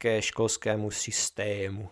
ke 0.02 0.22
školskému 0.22 0.92
systému. 0.92 1.90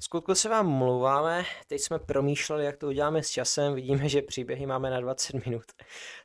Skutku 0.00 0.34
se 0.34 0.48
vám 0.48 0.66
mluváme, 0.66 1.44
teď 1.66 1.80
jsme 1.80 1.98
promýšleli, 1.98 2.64
jak 2.64 2.76
to 2.76 2.86
uděláme 2.86 3.22
s 3.22 3.30
časem, 3.30 3.74
vidíme, 3.74 4.08
že 4.08 4.22
příběhy 4.22 4.66
máme 4.66 4.90
na 4.90 5.00
20 5.00 5.46
minut. 5.46 5.64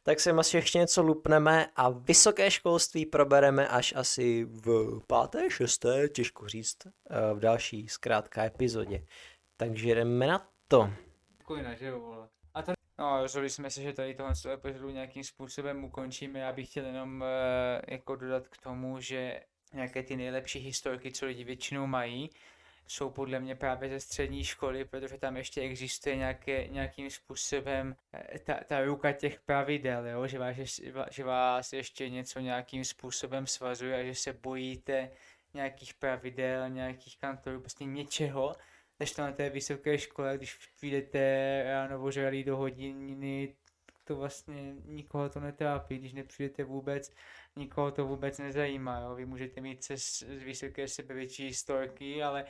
Tak 0.04 0.20
se 0.20 0.32
asi 0.32 0.58
ještě 0.58 0.80
něco 0.80 1.02
lupneme 1.02 1.68
a 1.76 1.90
vysoké 1.90 2.52
školství 2.52 3.06
probereme 3.06 3.68
až 3.68 3.94
asi 3.96 4.46
v 4.46 5.00
páté, 5.08 5.50
šesté, 5.50 6.10
těžko 6.10 6.48
říct, 6.48 6.78
eh, 6.86 7.34
v 7.34 7.40
další 7.40 7.88
zkrátka 7.88 8.44
epizodě. 8.44 9.06
Takže 9.58 9.96
jdeme 9.96 10.28
na 10.28 10.48
to. 10.68 10.90
Kujna, 11.46 11.76
že 11.76 11.92
vole. 11.92 12.28
A 12.54 12.62
to, 12.62 12.74
no, 13.00 13.22
rozhodli 13.22 13.50
jsme 13.50 13.70
se, 13.70 13.82
že 13.82 13.94
tady 13.94 14.16
tohle 14.16 14.34
epizodu 14.54 14.90
nějakým 14.90 15.24
způsobem 15.24 15.84
ukončíme. 15.84 16.40
Já 16.40 16.54
bych 16.54 16.70
chtěl 16.70 16.86
jenom 16.86 17.22
uh, 17.22 17.28
jako 17.88 18.16
dodat 18.16 18.48
k 18.48 18.58
tomu, 18.58 19.00
že 19.00 19.40
nějaké 19.74 20.04
ty 20.04 20.16
nejlepší 20.16 20.60
historky, 20.60 21.12
co 21.12 21.26
lidi 21.26 21.44
většinou 21.44 21.88
mají, 21.88 22.30
jsou 22.88 23.10
podle 23.10 23.40
mě 23.40 23.56
právě 23.56 23.90
ze 23.90 24.00
střední 24.00 24.44
školy, 24.44 24.86
protože 24.86 25.18
tam 25.18 25.38
ještě 25.38 25.62
existuje 25.62 26.16
nějaké, 26.16 26.68
nějakým 26.68 27.10
způsobem 27.10 27.96
eh, 28.14 28.40
ta, 28.40 28.60
ta 28.68 28.82
ruka 28.82 29.12
těch 29.12 29.40
pravidel, 29.40 30.08
jo? 30.08 30.28
Že, 30.28 30.40
vás, 30.40 30.56
že 31.12 31.24
vás 31.24 31.74
ještě 31.74 32.10
něco 32.10 32.40
nějakým 32.40 32.86
způsobem 32.86 33.48
svazuje 33.48 34.00
a 34.00 34.04
že 34.04 34.16
se 34.16 34.34
bojíte 34.34 35.12
nějakých 35.54 35.94
pravidel, 35.94 36.70
nějakých 36.70 37.18
kantorů, 37.18 37.60
prostě 37.60 37.86
něčeho, 37.86 38.56
než 39.00 39.16
na 39.16 39.32
té 39.32 39.50
vysoké 39.50 39.98
škole, 39.98 40.38
když 40.38 40.58
přijdete 40.76 41.64
ráno 41.64 42.10
do 42.46 42.58
hodiny, 42.58 43.56
to 44.04 44.16
vlastně 44.16 44.76
nikoho 44.86 45.30
to 45.30 45.40
netrápí, 45.40 45.98
když 45.98 46.14
nepřijdete 46.14 46.64
vůbec, 46.64 47.14
nikoho 47.56 47.92
to 47.92 48.06
vůbec 48.06 48.40
nezajímá, 48.40 49.00
jo? 49.00 49.16
vy 49.16 49.26
můžete 49.26 49.62
mít 49.62 49.84
z 49.96 50.22
vysoké 50.22 50.88
sebevětší 50.88 51.46
historky, 51.46 52.24
ale 52.24 52.46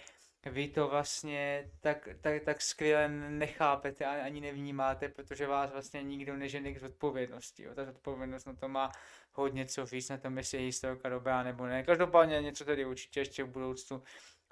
vy 0.45 0.67
to 0.67 0.87
vlastně 0.87 1.71
tak, 1.81 2.09
tak, 2.21 2.43
tak 2.43 2.61
skvěle 2.61 3.07
nechápete 3.29 4.05
a 4.05 4.25
ani 4.25 4.41
nevnímáte, 4.41 5.09
protože 5.09 5.47
vás 5.47 5.71
vlastně 5.71 6.03
nikdo 6.03 6.37
nežene 6.37 6.71
k 6.71 6.79
zodpovědnosti. 6.79 7.63
Jo. 7.63 7.75
Ta 7.75 7.85
zodpovědnost 7.85 8.45
na 8.45 8.53
to 8.55 8.67
má 8.67 8.91
hodně 9.31 9.65
co 9.65 9.85
víc 9.85 10.09
na 10.09 10.17
tom, 10.17 10.37
jestli 10.37 10.57
je 10.57 10.63
historka 10.63 11.09
dobrá 11.09 11.43
nebo 11.43 11.65
ne. 11.65 11.83
Každopádně 11.83 12.41
něco 12.41 12.65
tady 12.65 12.85
určitě 12.85 13.19
ještě 13.19 13.43
v 13.43 13.49
budoucnu 13.49 14.03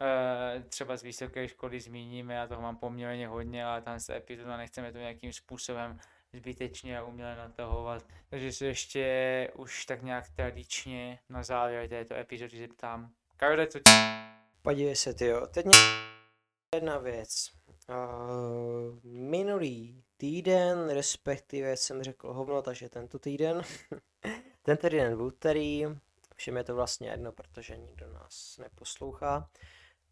e, 0.01 0.63
třeba 0.69 0.97
z 0.97 1.03
vysoké 1.03 1.47
školy 1.47 1.79
zmíníme, 1.79 2.33
já 2.33 2.47
toho 2.47 2.61
mám 2.61 2.77
poměrně 2.77 3.27
hodně, 3.27 3.65
ale 3.65 3.81
tam 3.81 3.99
se 3.99 4.15
epizoda 4.15 4.57
nechceme 4.57 4.91
to 4.91 4.97
nějakým 4.97 5.33
způsobem 5.33 5.99
zbytečně 6.33 6.99
a 6.99 7.03
uměle 7.03 7.35
natahovat. 7.35 8.05
Takže 8.29 8.51
se 8.51 8.65
ještě 8.65 9.51
už 9.55 9.85
tak 9.85 10.01
nějak 10.01 10.29
tradičně 10.29 11.19
na 11.29 11.43
závěr 11.43 11.89
této 11.89 12.15
epizody 12.15 12.57
zeptám. 12.57 13.11
Karle, 13.37 13.67
co 13.67 13.79
Podívej 14.61 14.95
se, 14.95 15.13
ty 15.13 15.25
jo. 15.25 15.47
Teď 15.47 15.65
mě 15.65 15.77
jedna 16.75 16.97
věc. 16.97 17.51
Uh, 17.89 18.99
minulý 19.03 20.03
týden, 20.17 20.89
respektive 20.89 21.77
jsem 21.77 22.03
řekl 22.03 22.33
hovno, 22.33 22.61
takže 22.61 22.89
tento 22.89 23.19
týden, 23.19 23.61
tento 24.63 24.89
týden 24.89 25.15
v 25.15 25.21
úterý, 25.21 25.85
všem 26.35 26.57
je 26.57 26.63
to 26.63 26.75
vlastně 26.75 27.09
jedno, 27.09 27.31
protože 27.31 27.77
nikdo 27.77 28.13
nás 28.13 28.57
neposlouchá, 28.57 29.49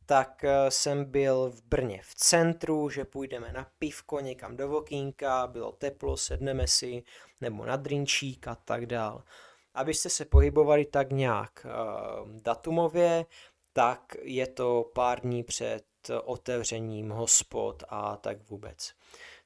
tak 0.09 0.45
jsem 0.69 1.05
byl 1.05 1.49
v 1.49 1.63
Brně 1.63 2.01
v 2.03 2.15
centru, 2.15 2.89
že 2.89 3.05
půjdeme 3.05 3.51
na 3.51 3.67
pivko 3.79 4.19
někam 4.19 4.57
do 4.57 4.67
Vokínka, 4.67 5.47
bylo 5.47 5.71
teplo, 5.71 6.17
sedneme 6.17 6.67
si, 6.67 7.03
nebo 7.41 7.65
na 7.65 7.75
drinčík 7.75 8.47
a 8.47 8.55
tak 8.55 8.85
dál. 8.85 9.23
Abyste 9.73 10.09
se 10.09 10.25
pohybovali 10.25 10.85
tak 10.85 11.11
nějak 11.11 11.65
uh, 11.65 12.41
datumově, 12.41 13.25
tak 13.73 14.15
je 14.21 14.47
to 14.47 14.91
pár 14.95 15.21
dní 15.21 15.43
před 15.43 15.83
otevřením 16.23 17.09
hospod 17.09 17.83
a 17.89 18.17
tak 18.17 18.49
vůbec. 18.49 18.93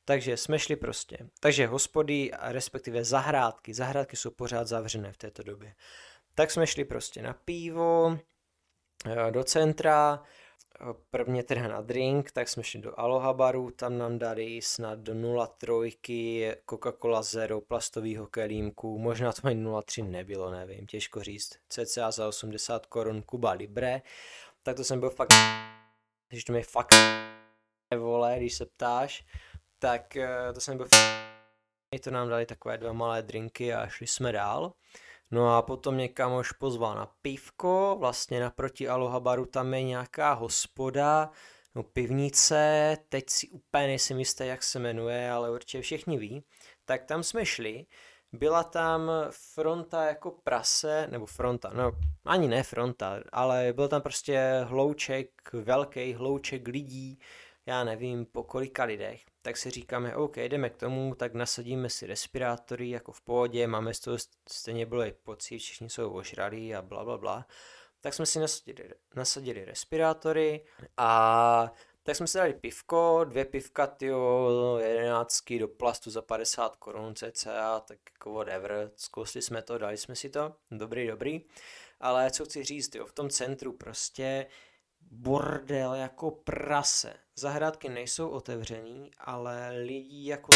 Takže 0.05 0.37
jsme 0.37 0.59
šli 0.59 0.75
prostě. 0.75 1.17
Takže 1.39 1.67
hospody, 1.67 2.31
respektive 2.41 3.03
zahrádky, 3.03 3.73
zahrádky 3.73 4.15
jsou 4.15 4.31
pořád 4.31 4.67
zavřené 4.67 5.11
v 5.11 5.17
této 5.17 5.43
době. 5.43 5.75
Tak 6.35 6.51
jsme 6.51 6.67
šli 6.67 6.85
prostě 6.85 7.21
na 7.21 7.33
pivo, 7.33 8.17
eh, 9.05 9.31
do 9.31 9.43
centra, 9.43 10.23
prvně 11.09 11.43
teda 11.43 11.67
na 11.67 11.81
drink, 11.81 12.31
tak 12.31 12.49
jsme 12.49 12.63
šli 12.63 12.81
do 12.81 12.99
Aloha 12.99 13.33
baru, 13.33 13.71
tam 13.71 13.97
nám 13.97 14.19
dali 14.19 14.61
snad 14.61 14.99
do 14.99 15.13
0,3 15.13 16.55
Coca-Cola 16.69 17.23
Zero 17.23 17.61
plastového 17.61 18.27
kelímku, 18.27 18.99
možná 18.99 19.31
to 19.31 19.47
ani 19.47 19.65
0,3 19.65 20.09
nebylo, 20.09 20.51
nevím, 20.51 20.87
těžko 20.87 21.23
říct, 21.23 21.59
cca 21.69 22.11
za 22.11 22.27
80 22.27 22.85
korun 22.85 23.21
Kuba 23.21 23.51
Libre, 23.51 24.01
tak 24.63 24.75
to 24.75 24.83
jsem 24.83 24.99
byl 24.99 25.09
fakt, 25.09 25.33
když 26.29 26.43
to 26.43 26.53
mi 26.53 26.63
fakt 26.63 26.93
vole, 27.97 28.35
když 28.37 28.53
se 28.53 28.65
ptáš, 28.65 29.25
tak 29.79 30.15
eh, 30.15 30.53
to 30.53 30.61
jsem 30.61 30.77
byl 30.77 30.87
fakt, 30.95 31.99
to 32.03 32.11
nám 32.11 32.29
dali 32.29 32.45
takové 32.45 32.77
dva 32.77 32.93
malé 32.93 33.21
drinky 33.21 33.73
a 33.73 33.87
šli 33.87 34.07
jsme 34.07 34.31
dál. 34.31 34.73
No 35.33 35.55
a 35.55 35.61
potom 35.61 35.95
mě 35.95 36.07
kamoš 36.07 36.51
pozval 36.51 36.95
na 36.95 37.05
pivko, 37.21 37.95
vlastně 37.99 38.39
naproti 38.39 38.87
Aloha 38.87 39.19
baru 39.19 39.45
tam 39.45 39.73
je 39.73 39.83
nějaká 39.83 40.33
hospoda, 40.33 41.29
no 41.75 41.83
pivnice, 41.83 42.97
teď 43.09 43.29
si 43.29 43.47
úplně 43.47 43.87
nejsem 43.87 44.19
jistý, 44.19 44.47
jak 44.47 44.63
se 44.63 44.79
jmenuje, 44.79 45.31
ale 45.31 45.51
určitě 45.51 45.81
všichni 45.81 46.17
ví. 46.17 46.43
Tak 46.85 47.03
tam 47.05 47.23
jsme 47.23 47.45
šli, 47.45 47.85
byla 48.31 48.63
tam 48.63 49.11
fronta 49.31 50.05
jako 50.05 50.31
prase, 50.31 51.07
nebo 51.11 51.25
fronta, 51.25 51.71
no 51.73 51.91
ani 52.25 52.47
ne 52.47 52.63
fronta, 52.63 53.19
ale 53.31 53.73
byl 53.73 53.87
tam 53.87 54.01
prostě 54.01 54.61
hlouček, 54.63 55.29
velký 55.53 56.13
hlouček 56.13 56.67
lidí, 56.67 57.19
já 57.65 57.83
nevím 57.83 58.25
po 58.25 58.43
kolika 58.43 58.83
lidech, 58.83 59.21
tak 59.45 59.57
si 59.57 59.69
říkáme, 59.69 60.15
OK, 60.15 60.37
jdeme 60.37 60.69
k 60.69 60.77
tomu, 60.77 61.15
tak 61.15 61.33
nasadíme 61.33 61.89
si 61.89 62.07
respirátory 62.07 62.89
jako 62.89 63.11
v 63.11 63.21
pohodě, 63.21 63.67
máme 63.67 63.93
z 63.93 63.99
toho 63.99 64.17
stejně 64.49 64.85
bylo 64.85 65.05
i 65.05 65.11
pocit, 65.11 65.59
všichni 65.59 65.89
jsou 65.89 66.11
ožralí 66.11 66.75
a 66.75 66.81
bla, 66.81 67.03
bla, 67.03 67.17
bla. 67.17 67.47
Tak 68.01 68.13
jsme 68.13 68.25
si 68.25 68.39
nasadili, 68.39 68.89
nasadili 69.15 69.65
respirátory 69.65 70.65
a 70.97 71.73
tak 72.03 72.15
jsme 72.15 72.27
si 72.27 72.37
dali 72.37 72.53
pivko, 72.53 73.23
dvě 73.23 73.45
pivka, 73.45 73.87
tyjo, 73.87 74.79
jedenáctky 74.83 75.59
do 75.59 75.67
plastu 75.67 76.11
za 76.11 76.21
50 76.21 76.75
korun 76.75 77.15
cca, 77.15 77.79
tak 77.79 77.97
jako 78.13 78.33
whatever, 78.33 78.91
zkusili 78.95 79.41
jsme 79.41 79.61
to, 79.61 79.77
dali 79.77 79.97
jsme 79.97 80.15
si 80.15 80.29
to, 80.29 80.55
dobrý, 80.71 81.07
dobrý. 81.07 81.41
Ale 81.99 82.31
co 82.31 82.45
chci 82.45 82.63
říct, 82.63 82.95
jo, 82.95 83.05
v 83.05 83.13
tom 83.13 83.29
centru 83.29 83.73
prostě 83.73 84.47
bordel 85.11 85.93
jako 85.93 86.31
prase. 86.31 87.13
Zahrádky 87.35 87.89
nejsou 87.89 88.29
otevřený, 88.29 89.11
ale 89.17 89.69
lidí 89.71 90.25
jako 90.25 90.51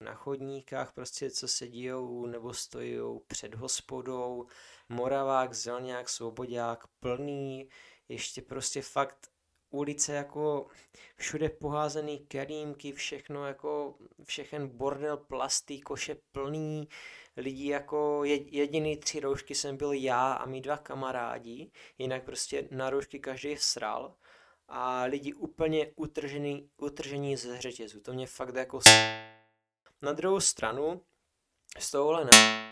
na 0.00 0.14
chodníkách 0.14 0.92
prostě 0.92 1.30
co 1.30 1.48
sedíjou 1.48 2.26
nebo 2.26 2.54
stojí 2.54 2.98
před 3.26 3.54
hospodou, 3.54 4.46
Moravák, 4.88 5.54
Zelňák, 5.54 6.08
Svobodák, 6.08 6.86
plný, 7.00 7.68
ještě 8.08 8.42
prostě 8.42 8.82
fakt 8.82 9.28
ulice 9.70 10.12
jako 10.12 10.66
všude 11.16 11.48
poházený 11.48 12.18
kerýmky, 12.18 12.92
všechno 12.92 13.46
jako 13.46 13.94
všechen 14.24 14.68
bordel, 14.68 15.16
plasty, 15.16 15.80
koše 15.80 16.16
plný, 16.32 16.88
lidí 17.36 17.66
jako 17.66 18.24
jediný 18.24 18.96
tři 18.96 19.20
roušky 19.20 19.54
jsem 19.54 19.76
byl 19.76 19.92
já 19.92 20.32
a 20.32 20.46
mý 20.46 20.60
dva 20.60 20.76
kamarádi, 20.76 21.70
jinak 21.98 22.24
prostě 22.24 22.68
na 22.70 22.90
roušky 22.90 23.18
každý 23.18 23.56
sral 23.56 24.14
a 24.74 25.02
lidi 25.02 25.34
úplně 25.34 25.92
utržený, 25.96 26.70
utržení 26.76 27.36
ze 27.36 27.60
řetězu. 27.60 28.00
To 28.00 28.12
mě 28.12 28.26
fakt 28.26 28.54
jako... 28.54 28.80
Na 30.02 30.12
druhou 30.12 30.40
stranu, 30.40 31.02
z 31.78 31.90
tohohle 31.90 32.24
ne 32.24 32.68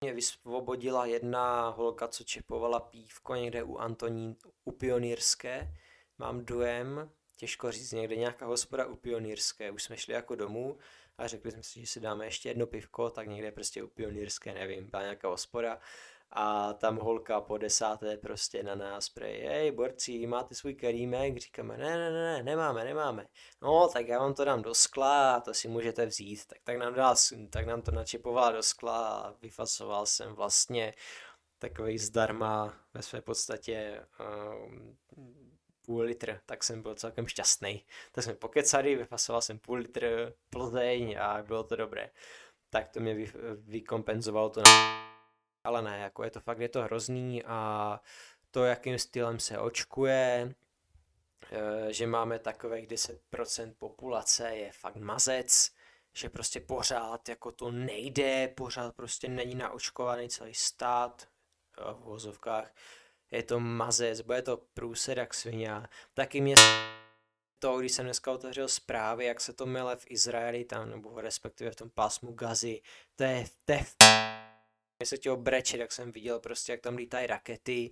mě 0.00 0.12
vysvobodila 0.12 1.06
jedna 1.06 1.68
holka, 1.68 2.08
co 2.08 2.24
čepovala 2.24 2.80
pívko 2.80 3.34
někde 3.34 3.62
u 3.62 3.76
Antoní, 3.76 4.36
u 4.64 4.72
Pionýrské. 4.72 5.74
Mám 6.18 6.44
dojem, 6.44 7.10
těžko 7.36 7.72
říct, 7.72 7.92
někde 7.92 8.16
nějaká 8.16 8.46
hospoda 8.46 8.86
u 8.86 8.96
Pionýrské. 8.96 9.70
Už 9.70 9.82
jsme 9.82 9.96
šli 9.96 10.14
jako 10.14 10.34
domů 10.34 10.78
a 11.18 11.26
řekli 11.26 11.50
jsme 11.50 11.62
si, 11.62 11.80
že 11.80 11.86
si 11.86 12.00
dáme 12.00 12.24
ještě 12.24 12.48
jedno 12.48 12.66
pivko, 12.66 13.10
tak 13.10 13.28
někde 13.28 13.52
prostě 13.52 13.82
u 13.82 13.88
Pionýrské, 13.88 14.54
nevím, 14.54 14.90
byla 14.90 15.02
nějaká 15.02 15.28
hospoda 15.28 15.78
a 16.32 16.72
tam 16.72 16.96
holka 16.96 17.40
po 17.40 17.58
desáté 17.58 18.16
prostě 18.16 18.62
na 18.62 18.74
nás 18.74 19.08
prej, 19.08 19.40
hej 19.40 19.70
borci, 19.70 20.26
máte 20.26 20.54
svůj 20.54 20.74
kerímek? 20.74 21.38
Říkáme, 21.38 21.76
ne, 21.76 21.96
ne, 21.96 22.10
ne, 22.10 22.42
nemáme, 22.42 22.84
nemáme. 22.84 23.26
No, 23.62 23.88
tak 23.88 24.08
já 24.08 24.18
vám 24.18 24.34
to 24.34 24.44
dám 24.44 24.62
do 24.62 24.74
skla 24.74 25.34
a 25.34 25.40
to 25.40 25.54
si 25.54 25.68
můžete 25.68 26.06
vzít. 26.06 26.46
Tak, 26.46 26.58
tak, 26.64 26.78
nám, 26.78 26.94
dala, 26.94 27.14
tak 27.50 27.66
nám 27.66 27.82
to 27.82 27.90
načepovala 27.90 28.52
do 28.52 28.62
skla 28.62 29.08
a 29.08 29.34
vyfasoval 29.42 30.06
jsem 30.06 30.34
vlastně 30.34 30.94
takový 31.58 31.98
zdarma 31.98 32.74
ve 32.94 33.02
své 33.02 33.20
podstatě 33.20 34.06
um, 34.66 34.96
půl 35.86 36.00
litr, 36.00 36.40
tak 36.46 36.64
jsem 36.64 36.82
byl 36.82 36.94
celkem 36.94 37.26
šťastný. 37.26 37.84
Tak 38.12 38.24
jsme 38.24 38.34
pokecali, 38.34 38.96
vyfasoval 38.96 39.42
jsem 39.42 39.58
půl 39.58 39.76
litr 39.76 40.32
Plzeň 40.50 41.16
a 41.20 41.42
bylo 41.42 41.64
to 41.64 41.76
dobré. 41.76 42.10
Tak 42.70 42.88
to 42.88 43.00
mě 43.00 43.14
vy, 43.14 43.32
vykompenzovalo 43.66 44.50
to 44.50 44.62
na 44.62 45.01
ale 45.64 45.82
ne, 45.82 45.98
jako 45.98 46.24
je 46.24 46.30
to 46.30 46.40
fakt, 46.40 46.58
je 46.58 46.68
to 46.68 46.82
hrozný 46.82 47.44
a 47.44 48.00
to, 48.50 48.64
jakým 48.64 48.98
stylem 48.98 49.40
se 49.40 49.58
očkuje, 49.58 50.54
eh, 51.50 51.92
že 51.92 52.06
máme 52.06 52.38
takových 52.38 52.86
10% 52.86 53.74
populace 53.78 54.56
je 54.56 54.72
fakt 54.72 54.96
mazec, 54.96 55.70
že 56.12 56.28
prostě 56.28 56.60
pořád 56.60 57.28
jako 57.28 57.52
to 57.52 57.70
nejde, 57.70 58.48
pořád 58.48 58.94
prostě 58.94 59.28
není 59.28 59.54
naočkovaný 59.54 60.28
celý 60.28 60.54
stát 60.54 61.28
v 61.76 62.04
vozovkách, 62.04 62.74
je 63.30 63.42
to 63.42 63.60
mazec, 63.60 64.20
bude 64.20 64.42
to 64.42 64.56
průsed 64.56 65.18
jak 65.18 65.34
svině. 65.34 65.82
Taky 66.14 66.40
mě 66.40 66.54
to, 67.58 67.78
když 67.78 67.92
jsem 67.92 68.04
dneska 68.04 68.32
otevřel 68.32 68.68
zprávy, 68.68 69.24
jak 69.24 69.40
se 69.40 69.52
to 69.52 69.66
mele 69.66 69.96
v 69.96 70.04
Izraeli 70.08 70.64
tam, 70.64 70.90
nebo 70.90 71.20
respektive 71.20 71.70
v 71.70 71.76
tom 71.76 71.90
pásmu 71.90 72.32
Gazy, 72.32 72.82
to 73.16 73.24
je, 73.24 73.44
to 73.64 73.72
je 73.72 73.84
se 75.06 75.18
tě 75.18 75.30
brečet, 75.36 75.80
jak 75.80 75.92
jsem 75.92 76.12
viděl 76.12 76.40
prostě, 76.40 76.72
jak 76.72 76.80
tam 76.80 76.96
lítají 76.96 77.26
rakety, 77.26 77.90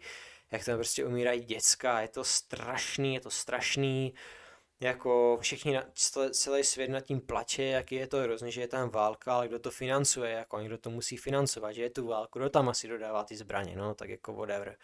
jak 0.51 0.65
tam 0.65 0.77
prostě 0.77 1.05
umírají 1.05 1.45
děcka, 1.45 2.01
je 2.01 2.09
to 2.09 2.25
strašný, 2.25 3.15
je 3.15 3.21
to 3.21 3.31
strašný, 3.31 4.15
jako 4.81 5.39
všichni, 5.41 5.79
celý 6.33 6.65
svět 6.65 6.91
nad 6.91 7.01
tím 7.01 7.21
plače, 7.21 7.63
jaký 7.63 7.95
je 7.95 8.07
to 8.07 8.17
hrozně, 8.17 8.51
že 8.51 8.61
je 8.61 8.69
tam 8.69 8.91
válka, 8.91 9.35
ale 9.35 9.49
kdo 9.49 9.59
to 9.59 9.71
financuje, 9.71 10.31
jako 10.31 10.59
někdo 10.59 10.79
to 10.79 10.91
musí 10.91 11.17
financovat, 11.17 11.73
že 11.73 11.83
je 11.83 11.91
tu 11.91 12.07
válku, 12.07 12.39
kdo 12.39 12.51
tam 12.51 12.69
asi 12.69 12.89
dodává 12.89 13.25
ty 13.25 13.37
zbraně, 13.37 13.77
no, 13.77 13.95
tak 13.95 14.09
jako 14.09 14.33
whatever. 14.33 14.77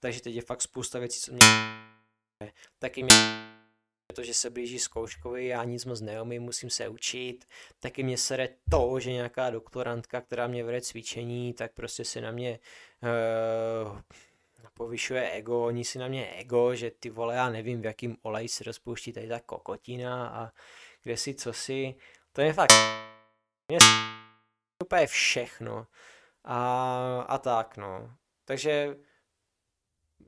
Takže 0.00 0.20
teď 0.20 0.34
je 0.34 0.42
fakt 0.42 0.62
spousta 0.62 0.98
věcí, 0.98 1.20
co 1.20 1.32
mě 1.32 1.46
taky 2.78 3.02
mě 3.02 3.14
to, 4.14 4.24
že 4.24 4.34
se 4.34 4.50
blíží 4.50 4.78
zkouškovi, 4.78 5.46
já 5.46 5.64
nic 5.64 5.84
moc 5.84 6.00
neumím, 6.00 6.42
musím 6.42 6.70
se 6.70 6.88
učit. 6.88 7.44
Taky 7.80 8.02
mě 8.02 8.18
sere 8.18 8.48
to, 8.70 9.00
že 9.00 9.12
nějaká 9.12 9.50
doktorantka, 9.50 10.20
která 10.20 10.46
mě 10.46 10.64
vede 10.64 10.80
cvičení, 10.80 11.54
tak 11.54 11.72
prostě 11.72 12.04
si 12.04 12.20
na 12.20 12.30
mě 12.30 12.58
uh, 13.02 14.00
povyšuje 14.74 15.30
ego, 15.30 15.64
oni 15.64 15.84
si 15.84 15.98
na 15.98 16.08
mě 16.08 16.30
ego, 16.30 16.74
že 16.74 16.90
ty 16.90 17.10
vole, 17.10 17.34
já 17.34 17.50
nevím, 17.50 17.82
v 17.82 17.84
jakým 17.84 18.16
olej 18.22 18.48
se 18.48 18.64
rozpouští 18.64 19.12
tady 19.12 19.28
ta 19.28 19.40
kokotina 19.40 20.28
a 20.28 20.52
kde 21.02 21.16
si, 21.16 21.34
co 21.34 21.52
si. 21.52 21.94
To 22.32 22.40
je 22.40 22.52
fakt 22.52 22.72
mě 23.68 23.78
úplně 24.84 25.06
všechno. 25.06 25.86
A, 26.44 27.20
a 27.28 27.38
tak, 27.38 27.76
no. 27.76 28.16
Takže 28.44 28.96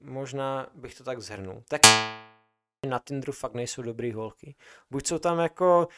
možná 0.00 0.70
bych 0.74 0.94
to 0.94 1.04
tak 1.04 1.20
zhrnul. 1.20 1.62
Tak 1.68 1.80
na 2.88 2.98
Tinderu 2.98 3.32
fakt 3.32 3.54
nejsou 3.54 3.82
dobrý 3.82 4.12
holky. 4.12 4.54
Buď 4.90 5.06
jsou 5.06 5.18
tam 5.18 5.38
jako, 5.38 5.88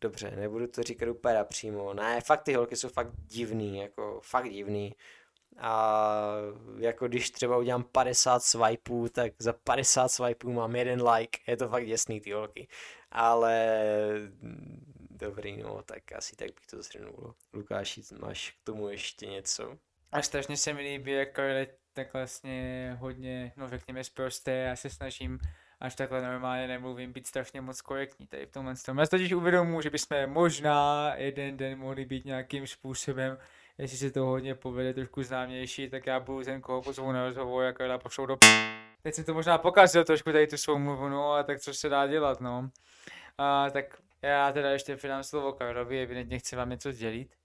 dobře, 0.00 0.30
nebudu 0.30 0.66
to 0.66 0.82
říkat 0.82 1.08
úplně 1.08 1.34
napřímo, 1.34 1.94
ne, 1.94 2.20
fakt 2.20 2.42
ty 2.42 2.54
holky 2.54 2.76
jsou 2.76 2.88
fakt 2.88 3.12
divný, 3.16 3.78
jako 3.78 4.20
fakt 4.24 4.50
divný. 4.50 4.94
A 5.58 6.34
jako 6.78 7.08
když 7.08 7.30
třeba 7.30 7.56
udělám 7.56 7.84
50 7.84 8.42
swipeů, 8.42 9.08
tak 9.08 9.32
za 9.38 9.52
50 9.52 10.08
swipeů 10.08 10.52
mám 10.52 10.76
jeden 10.76 11.08
like, 11.08 11.38
je 11.46 11.56
to 11.56 11.68
fakt 11.68 11.86
děsný 11.86 12.20
ty 12.20 12.32
holky. 12.32 12.68
Ale 13.10 13.84
dobrý, 15.10 15.56
no, 15.56 15.82
tak 15.82 16.12
asi 16.12 16.36
tak 16.36 16.48
bych 16.48 16.66
to 16.66 16.82
zhrnul. 16.82 17.34
Lukáši, 17.52 18.02
máš 18.20 18.50
k 18.50 18.64
tomu 18.64 18.88
ještě 18.88 19.26
něco? 19.26 19.78
A 20.12 20.22
strašně 20.22 20.56
se 20.56 20.72
mi 20.72 20.82
líbí, 20.82 21.12
jako 21.12 21.40
je 21.40 21.66
tak 21.92 22.12
vlastně 22.12 22.96
hodně, 23.00 23.52
no 23.56 23.68
řekněme, 23.68 24.04
zprosté, 24.04 24.52
já 24.52 24.76
se 24.76 24.90
snažím 24.90 25.38
až 25.82 25.94
takhle 25.94 26.22
normálně 26.22 26.68
nemluvím, 26.68 27.12
být 27.12 27.26
strašně 27.26 27.60
moc 27.60 27.80
korektní 27.80 28.26
tady 28.26 28.46
v 28.46 28.50
tomhle 28.50 28.74
tom. 28.86 28.98
Já 28.98 29.04
si 29.04 29.10
totiž 29.10 29.32
uvědomuji, 29.32 29.82
že 29.82 29.90
bychom 29.90 30.26
možná 30.26 31.12
jeden 31.16 31.56
den 31.56 31.78
mohli 31.78 32.04
být 32.04 32.24
nějakým 32.24 32.66
způsobem, 32.66 33.38
jestli 33.78 33.98
se 33.98 34.10
to 34.10 34.24
hodně 34.24 34.54
povede 34.54 34.94
trošku 34.94 35.22
známější, 35.22 35.90
tak 35.90 36.06
já 36.06 36.20
budu 36.20 36.44
ten, 36.44 36.60
koho 36.60 36.82
pozvu 36.82 37.12
na 37.12 37.24
rozhovor, 37.24 37.64
jako 37.64 37.82
já 37.82 37.98
pošlou 37.98 38.26
do 38.26 38.38
Teď 39.02 39.14
jsem 39.14 39.24
to 39.24 39.34
možná 39.34 39.58
pokazil 39.58 40.04
trošku 40.04 40.32
tady 40.32 40.46
tu 40.46 40.56
svou 40.56 40.78
mluvu, 40.78 41.08
no 41.08 41.32
a 41.32 41.42
tak 41.42 41.60
co 41.60 41.74
se 41.74 41.88
dá 41.88 42.06
dělat, 42.06 42.40
no. 42.40 42.70
A, 43.38 43.70
tak 43.70 43.84
já 44.22 44.52
teda 44.52 44.70
ještě 44.70 44.96
předám 44.96 45.24
slovo 45.24 45.52
Karlovi, 45.52 46.02
evidentně 46.02 46.38
chci 46.38 46.56
vám 46.56 46.70
něco 46.70 46.92
sdělit. 46.92 47.41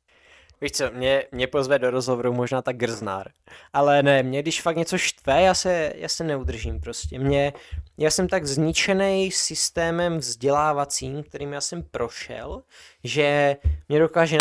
Víš 0.61 0.71
co, 0.71 0.91
mě, 0.91 1.23
mě 1.31 1.47
pozve 1.47 1.79
do 1.79 1.91
rozhovoru 1.91 2.33
možná 2.33 2.61
tak 2.61 2.77
grznár. 2.77 3.27
Ale 3.73 4.03
ne, 4.03 4.23
mě 4.23 4.41
když 4.41 4.61
fakt 4.61 4.77
něco 4.77 4.97
štve, 4.97 5.41
já 5.41 5.53
se, 5.53 5.93
já 5.95 6.07
se 6.07 6.23
neudržím 6.23 6.79
prostě. 6.79 7.19
Mě, 7.19 7.53
já 7.97 8.11
jsem 8.11 8.27
tak 8.27 8.45
zničený 8.45 9.31
systémem 9.31 10.17
vzdělávacím, 10.17 11.23
kterým 11.23 11.53
já 11.53 11.61
jsem 11.61 11.83
prošel, 11.83 12.63
že 13.03 13.57
mě 13.89 13.99
dokáže 13.99 14.37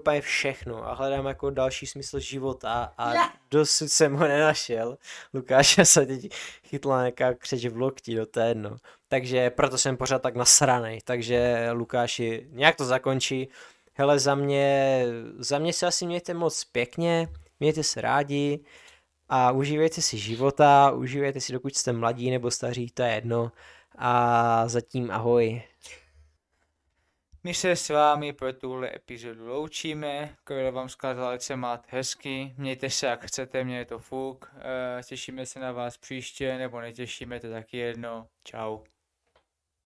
úplně 0.00 0.20
všechno 0.20 0.88
a 0.88 0.94
hledám 0.94 1.26
jako 1.26 1.50
další 1.50 1.86
smysl 1.86 2.18
života 2.18 2.92
a 2.98 3.12
dosud 3.50 3.88
jsem 3.88 4.14
ho 4.14 4.28
nenašel. 4.28 4.98
Lukáš 5.34 5.76
se 5.82 6.06
teď 6.06 6.34
chytla 6.64 7.00
nějaká 7.00 7.34
křeč 7.34 7.66
v 7.66 7.76
lokti, 7.76 8.16
do 8.16 8.26
té 8.26 8.48
jedno. 8.48 8.76
Takže 9.08 9.50
proto 9.50 9.78
jsem 9.78 9.96
pořád 9.96 10.22
tak 10.22 10.36
nasranej. 10.36 11.00
Takže 11.04 11.68
Lukáši, 11.72 12.46
nějak 12.50 12.76
to 12.76 12.84
zakončí 12.84 13.48
hele, 13.94 14.18
za 14.18 14.34
mě, 14.34 15.04
za 15.38 15.58
mě 15.58 15.72
se 15.72 15.86
asi 15.86 16.06
mějte 16.06 16.34
moc 16.34 16.64
pěkně, 16.64 17.28
mějte 17.60 17.82
se 17.82 18.00
rádi 18.00 18.64
a 19.28 19.52
užívejte 19.52 20.02
si 20.02 20.18
života, 20.18 20.90
užívejte 20.90 21.40
si, 21.40 21.52
dokud 21.52 21.76
jste 21.76 21.92
mladí 21.92 22.30
nebo 22.30 22.50
staří, 22.50 22.90
to 22.90 23.02
je 23.02 23.14
jedno. 23.14 23.52
A 23.98 24.68
zatím 24.68 25.10
ahoj. 25.10 25.62
My 27.44 27.54
se 27.54 27.76
s 27.76 27.88
vámi 27.88 28.32
pro 28.32 28.52
tuhle 28.52 28.96
epizodu 28.96 29.46
loučíme. 29.46 30.36
Karel 30.44 30.72
vám 30.72 30.88
zkázal, 30.88 31.28
ať 31.28 31.42
se 31.42 31.56
máte 31.56 31.88
hezky. 31.90 32.54
Mějte 32.58 32.90
se 32.90 33.06
jak 33.06 33.24
chcete, 33.24 33.64
mě 33.64 33.78
je 33.78 33.84
to 33.84 33.98
fuk. 33.98 34.54
E, 34.98 35.02
těšíme 35.02 35.46
se 35.46 35.60
na 35.60 35.72
vás 35.72 35.96
příště, 35.98 36.58
nebo 36.58 36.80
netěšíme, 36.80 37.40
to 37.40 37.50
taky 37.50 37.76
jedno. 37.76 38.26
Čau. 38.44 38.78